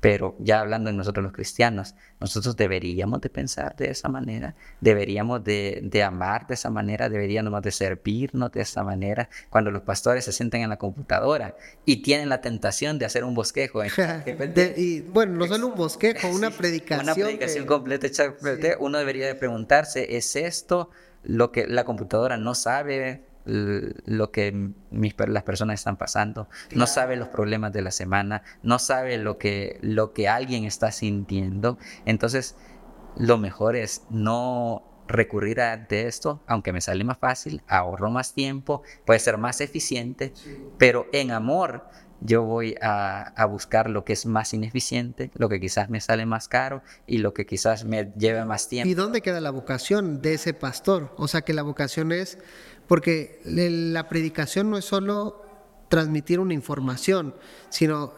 Pero 0.05 0.37
ya 0.39 0.61
hablando 0.61 0.91
de 0.91 0.97
nosotros 0.99 1.23
los 1.23 1.33
cristianos, 1.33 1.95
nosotros 2.21 2.59
deberíamos 2.59 3.23
de 3.23 3.31
pensar 3.31 3.75
de 3.75 3.91
esa 3.91 4.11
manera, 4.11 4.55
deberíamos 4.83 5.43
de, 5.43 5.81
de, 5.83 6.03
amar 6.03 6.47
de 6.47 6.53
esa 6.53 6.69
manera, 6.69 7.09
deberíamos 7.09 7.63
de 7.63 7.71
servirnos 7.71 8.53
de 8.53 8.61
esa 8.61 8.85
manera. 8.85 9.31
Cuando 9.49 9.71
los 9.71 9.81
pastores 9.81 10.27
se 10.27 10.33
sientan 10.33 10.61
en 10.61 10.69
la 10.69 10.77
computadora 10.77 11.57
y 11.87 12.03
tienen 12.03 12.29
la 12.29 12.43
tentación 12.43 12.99
de 12.99 13.07
hacer 13.07 13.25
un 13.25 13.35
bosquejo. 13.35 13.81
y, 14.77 15.01
bueno, 15.01 15.37
no 15.37 15.47
solo 15.47 15.69
un 15.69 15.75
bosquejo, 15.75 16.29
una 16.29 16.51
predicación. 16.51 17.05
Una 17.05 17.15
predicación 17.15 17.65
completa. 17.65 18.09
Uno 18.81 18.99
debería 18.99 19.27
de 19.27 19.37
preguntarse, 19.37 20.19
¿es 20.19 20.37
esto 20.37 20.91
lo 21.23 21.51
que 21.51 21.67
la 21.67 21.85
computadora 21.85 22.37
no 22.37 22.55
sabe? 22.55 23.23
Lo 23.45 24.31
que 24.31 24.71
las 24.91 25.43
personas 25.43 25.81
están 25.81 25.97
pasando, 25.97 26.49
no 26.75 26.87
sabe 26.87 27.17
los 27.17 27.29
problemas 27.29 27.73
de 27.73 27.83
la 27.83 27.91
semana, 27.91 28.43
no 28.63 28.79
sabe 28.79 29.19
lo 29.19 29.39
que, 29.39 29.79
lo 29.83 30.13
que 30.13 30.29
alguien 30.29 30.65
está 30.65 30.93
sintiendo. 30.93 31.79
Entonces, 32.07 32.57
lo 33.17 33.39
mejor 33.39 33.77
es 33.77 34.03
no 34.11 34.83
recurrir 35.07 35.61
a 35.61 35.75
esto, 35.91 36.43
aunque 36.47 36.73
me 36.73 36.81
sale 36.81 37.05
más 37.05 37.19
fácil, 37.19 37.63
ahorro 37.69 38.11
más 38.11 38.33
tiempo, 38.33 38.83
puede 39.05 39.21
ser 39.21 39.39
más 39.39 39.61
eficiente, 39.61 40.33
pero 40.79 41.07
en 41.13 41.31
amor 41.31 41.85
yo 42.21 42.43
voy 42.43 42.75
a, 42.81 43.47
buscar 43.51 43.91
lo 43.91 44.05
que 44.05 44.15
es 44.15 44.25
más 44.25 44.55
ineficiente, 44.55 45.31
lo 45.35 45.49
que 45.51 45.61
quizás 45.61 45.91
me 45.91 46.01
sale 46.01 46.25
más 46.25 46.49
caro 46.49 46.83
y 47.07 47.19
lo 47.19 47.35
que 47.35 47.45
quizás 47.45 47.85
me 47.85 48.13
lleve 48.17 48.45
más 48.47 48.69
tiempo. 48.69 48.89
¿Y 48.89 48.95
dónde 48.95 49.21
queda 49.21 49.41
la 49.41 49.51
vocación 49.51 50.23
de 50.23 50.35
ese 50.35 50.55
pastor? 50.55 51.13
O 51.19 51.29
sea 51.29 51.43
que 51.43 51.53
la 51.53 51.63
vocación 51.63 52.13
es 52.13 52.39
porque 52.87 53.41
la 53.45 54.09
predicación 54.09 54.71
no 54.71 54.79
es 54.79 54.85
solo 54.85 55.45
transmitir 55.89 56.41
una 56.41 56.55
información, 56.55 57.35
sino 57.71 58.15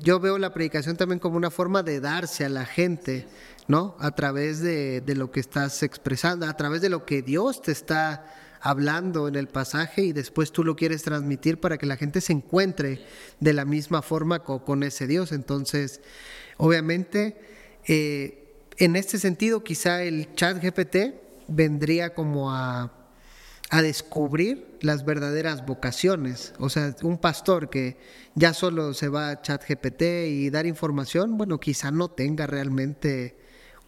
yo 0.00 0.20
veo 0.20 0.38
la 0.38 0.54
predicación 0.54 0.96
también 0.96 1.18
como 1.18 1.36
una 1.36 1.50
forma 1.50 1.82
de 1.82 2.00
darse 2.00 2.44
a 2.44 2.48
la 2.48 2.64
gente, 2.64 3.26
¿no? 3.66 3.96
A 3.98 4.12
través 4.12 4.60
de, 4.60 5.02
lo 5.16 5.30
que 5.30 5.40
estás 5.40 5.82
expresando, 5.82 6.46
a 6.46 6.56
través 6.56 6.80
de 6.80 6.88
lo 6.88 7.04
que 7.04 7.22
Dios 7.22 7.60
te 7.62 7.72
está 7.72 8.24
hablando 8.60 9.26
en 9.26 9.34
el 9.34 9.48
pasaje 9.48 10.02
y 10.02 10.12
después 10.12 10.52
tú 10.52 10.62
lo 10.62 10.76
quieres 10.76 11.02
transmitir 11.02 11.58
para 11.58 11.76
que 11.76 11.86
la 11.86 11.96
gente 11.96 12.20
se 12.20 12.32
encuentre 12.32 13.04
de 13.40 13.52
la 13.52 13.64
misma 13.64 14.02
forma 14.02 14.44
con, 14.44 14.84
ese 14.84 15.08
Dios. 15.08 15.32
Entonces, 15.32 16.00
obviamente, 16.56 17.40
eh, 17.88 18.54
en 18.76 18.94
este 18.94 19.18
sentido, 19.18 19.64
quizá 19.64 20.04
el 20.04 20.32
chat 20.36 20.62
GPT 20.62 21.14
vendría 21.48 22.14
como 22.14 22.52
a 22.52 23.01
a 23.72 23.80
descubrir 23.80 24.76
las 24.82 25.06
verdaderas 25.06 25.64
vocaciones. 25.64 26.52
O 26.58 26.68
sea, 26.68 26.94
un 27.02 27.16
pastor 27.16 27.70
que 27.70 27.96
ya 28.34 28.52
solo 28.52 28.92
se 28.92 29.08
va 29.08 29.30
a 29.30 29.40
chat 29.40 29.66
GPT 29.66 30.02
y 30.28 30.50
dar 30.50 30.66
información, 30.66 31.38
bueno, 31.38 31.58
quizá 31.58 31.90
no 31.90 32.10
tenga 32.10 32.46
realmente 32.46 33.34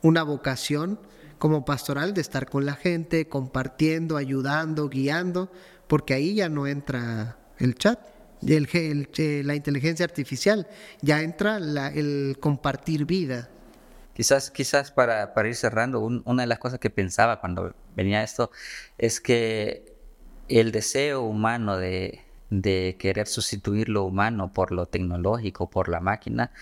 una 0.00 0.22
vocación 0.22 0.98
como 1.36 1.66
pastoral 1.66 2.14
de 2.14 2.22
estar 2.22 2.48
con 2.48 2.64
la 2.64 2.76
gente, 2.76 3.28
compartiendo, 3.28 4.16
ayudando, 4.16 4.88
guiando, 4.88 5.52
porque 5.86 6.14
ahí 6.14 6.36
ya 6.36 6.48
no 6.48 6.66
entra 6.66 7.36
el 7.58 7.74
chat. 7.74 8.00
el, 8.40 9.46
la 9.46 9.54
inteligencia 9.54 10.06
artificial, 10.06 10.66
ya 11.02 11.20
entra 11.20 11.58
el 11.58 12.38
compartir 12.40 13.04
vida. 13.04 13.50
Quizás, 14.14 14.50
quizás 14.50 14.92
para, 14.92 15.32
ir 15.46 15.56
cerrando, 15.56 16.00
una 16.00 16.42
de 16.42 16.46
las 16.46 16.58
cosas 16.58 16.78
que 16.78 16.90
pensaba 16.90 17.40
cuando 17.40 17.74
venía 17.96 18.22
esto 18.22 18.50
es 18.96 19.20
que 19.20 19.92
el 20.48 20.72
deseo 20.72 21.22
humano 21.22 21.76
de, 21.76 22.20
de 22.50 22.96
querer 22.98 23.26
sustituir 23.26 23.88
lo 23.88 24.04
humano 24.04 24.52
por 24.52 24.70
lo 24.72 24.86
tecnológico, 24.86 25.68
por 25.68 25.88
la 25.88 26.00
máquina, 26.00 26.52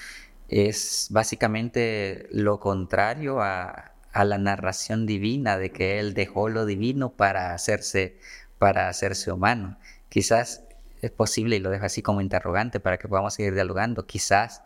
es 0.49 1.09
básicamente 1.11 2.29
lo 2.31 2.61
contrario 2.61 3.41
a, 3.43 3.93
a, 4.13 4.25
la 4.25 4.39
narración 4.39 5.07
divina 5.07 5.59
de 5.59 5.73
que 5.73 5.99
él 5.99 6.15
dejó 6.15 6.49
lo 6.49 6.67
divino 6.67 7.13
para 7.13 7.55
hacerse, 7.55 8.19
para 8.59 8.89
hacerse 8.89 9.33
humano. 9.33 9.79
Quizás 10.09 10.65
es 11.03 11.11
posible, 11.11 11.57
y 11.57 11.59
lo 11.59 11.71
dejo 11.71 11.85
así 11.85 12.01
como 12.01 12.21
interrogante 12.21 12.81
para 12.81 12.99
que 12.99 13.09
podamos 13.09 13.35
seguir 13.35 13.55
dialogando, 13.55 14.07
quizás 14.07 14.63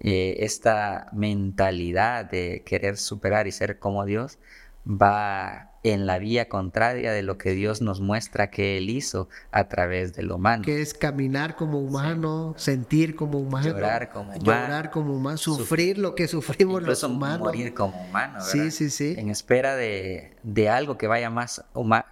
eh, 0.00 0.36
esta 0.40 1.08
mentalidad 1.12 2.24
de 2.24 2.62
querer 2.64 2.96
superar 2.96 3.46
y 3.46 3.52
ser 3.52 3.78
como 3.78 4.04
Dios 4.04 4.38
va 4.86 5.72
en 5.82 6.06
la 6.06 6.18
vía 6.18 6.48
contraria 6.48 7.12
de 7.12 7.22
lo 7.22 7.38
que 7.38 7.52
Dios 7.52 7.80
nos 7.80 8.00
muestra 8.00 8.50
que 8.50 8.76
Él 8.76 8.90
hizo 8.90 9.28
a 9.52 9.68
través 9.68 10.14
de 10.14 10.22
lo 10.22 10.36
humano. 10.36 10.64
Que 10.64 10.82
es 10.82 10.94
caminar 10.94 11.56
como 11.56 11.78
humano, 11.78 12.54
sentir 12.56 13.14
como 13.14 13.38
humano, 13.38 13.66
llorar 13.66 14.10
como 14.10 14.30
humano, 14.30 14.44
llorar 14.44 14.90
como 14.90 15.14
humano 15.14 15.36
sufrir 15.36 15.98
lo 15.98 16.14
que 16.14 16.26
sufrimos 16.26 16.82
los 16.82 17.02
humanos. 17.02 17.40
morir 17.40 17.74
como 17.74 18.00
humano, 18.08 18.40
Sí, 18.40 18.70
sí, 18.70 18.90
sí. 18.90 19.14
En 19.18 19.30
espera 19.30 19.76
de, 19.76 20.36
de 20.42 20.68
algo 20.68 20.98
que 20.98 21.06
vaya 21.06 21.30
más, 21.30 21.64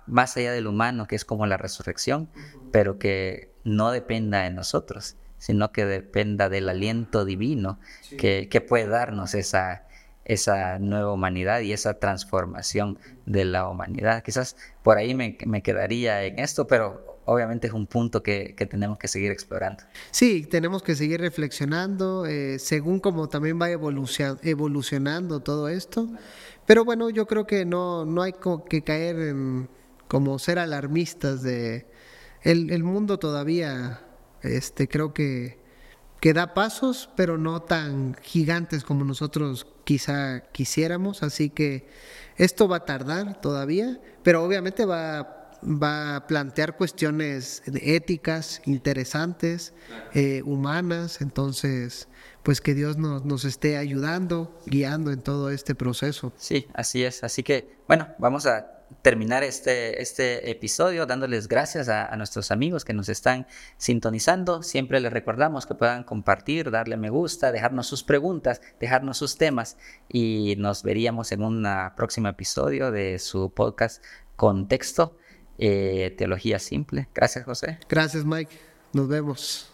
más 0.07 0.37
allá 0.37 0.53
del 0.53 0.67
humano, 0.67 1.07
que 1.07 1.17
es 1.17 1.25
como 1.25 1.47
la 1.47 1.57
resurrección, 1.57 2.29
pero 2.73 2.99
que 2.99 3.53
no 3.65 3.91
dependa 3.91 4.43
de 4.43 4.51
nosotros 4.51 5.17
sino 5.39 5.73
que 5.73 5.85
dependa 5.85 6.49
del 6.49 6.69
aliento 6.69 7.25
divino 7.25 7.79
que, 8.19 8.65
puede 8.67 8.87
darnos 8.87 9.35
esa, 9.35 9.85
esa 10.25 10.79
nueva 10.79 11.13
humanidad 11.13 11.61
y 11.61 11.73
esa 11.73 11.99
transformación 11.99 12.99
de 13.27 13.45
la 13.45 13.69
humanidad. 13.69 14.23
Quizás 14.23 14.57
por 14.83 14.99
ahí 14.99 15.15
me, 15.15 15.37
quedaría 15.63 16.25
en 16.25 16.39
esto, 16.39 16.67
pero 16.67 17.21
obviamente 17.27 17.67
es 17.67 17.73
un 17.73 17.87
punto 17.87 18.23
que, 18.23 18.55
tenemos 18.71 18.99
que 18.99 19.09
seguir 19.09 19.31
explorando. 19.31 19.85
Sí, 20.11 20.47
tenemos 20.47 20.83
que 20.83 20.95
seguir 20.95 21.21
reflexionando 21.21 22.27
eh, 22.27 22.59
según 22.59 23.01
como 23.01 23.29
también 23.29 23.61
va 23.61 23.69
evolucionando 23.71 25.41
todo 25.41 25.69
esto. 25.69 26.09
Pero 26.67 26.85
bueno, 26.85 27.11
yo 27.11 27.27
creo 27.27 27.47
que 27.47 27.65
no, 27.65 28.05
no 28.05 28.23
hay 28.23 28.35
que 28.69 28.83
caer 28.83 29.17
en 29.21 29.69
como 30.09 30.39
ser 30.39 30.59
alarmistas 30.59 31.43
de 31.43 31.87
el, 32.43 32.71
el 32.71 32.85
mundo 32.85 33.19
todavía 33.19 34.06
este, 34.43 34.89
creo 34.89 35.13
que, 35.13 35.59
que 36.21 36.33
da 36.33 36.55
pasos, 36.55 37.11
pero 37.17 37.39
no 37.39 37.63
tan 37.63 38.15
gigantes 38.23 38.85
como 38.85 39.05
nosotros 39.05 39.67
quizá 39.85 40.41
quisiéramos. 40.53 41.23
Así 41.23 41.51
que 41.51 41.89
esto 42.37 42.69
va 42.69 42.79
a 42.79 42.85
tardar 42.85 43.41
todavía, 43.41 44.01
pero 44.23 44.43
obviamente 44.45 44.85
va, 44.85 45.59
va 45.63 46.17
a 46.17 46.27
plantear 46.27 46.77
cuestiones 46.77 47.63
éticas 47.67 48.63
interesantes, 48.65 49.73
eh, 50.15 50.43
humanas. 50.45 51.21
Entonces, 51.21 52.09
pues 52.43 52.61
que 52.61 52.75
Dios 52.75 52.97
nos, 52.97 53.25
nos 53.25 53.45
esté 53.45 53.77
ayudando, 53.77 54.59
guiando 54.67 55.11
en 55.11 55.21
todo 55.23 55.51
este 55.51 55.75
proceso. 55.75 56.33
Sí, 56.37 56.69
así 56.75 57.05
es. 57.05 57.25
Así 57.25 57.43
que, 57.43 57.77
bueno, 57.87 58.09
vamos 58.19 58.47
a 58.47 58.76
terminar 59.03 59.43
este, 59.43 60.01
este 60.01 60.51
episodio 60.51 61.07
dándoles 61.07 61.49
gracias 61.49 61.89
a, 61.89 62.15
nuestros 62.17 62.51
amigos 62.51 62.85
que 62.85 62.93
nos 62.93 63.09
están 63.09 63.47
sintonizando. 63.77 64.63
Siempre 64.63 65.01
les 65.01 65.13
recordamos 65.13 65.67
que 65.67 65.75
puedan 65.75 66.05
compartir, 66.05 66.71
darle 66.71 66.97
me 66.97 67.11
gusta, 67.11 67.53
dejarnos 67.53 67.87
sus 67.87 68.03
preguntas, 68.03 68.61
dejarnos 68.81 69.19
sus 69.19 69.37
temas 69.37 69.77
y 70.09 70.55
nos 70.59 70.83
veríamos 70.83 71.33
en 71.33 71.43
un 71.43 71.67
próximo 71.97 72.29
episodio 72.29 72.91
de 72.91 73.19
su 73.19 73.51
podcast 73.51 74.03
Contexto, 74.37 75.17
eh, 75.59 76.15
Teología 76.17 76.59
Simple. 76.59 77.09
Gracias, 77.15 77.45
José. 77.45 77.79
Gracias, 77.89 78.25
Mike. 78.25 78.57
Nos 78.93 79.09
vemos. 79.09 79.73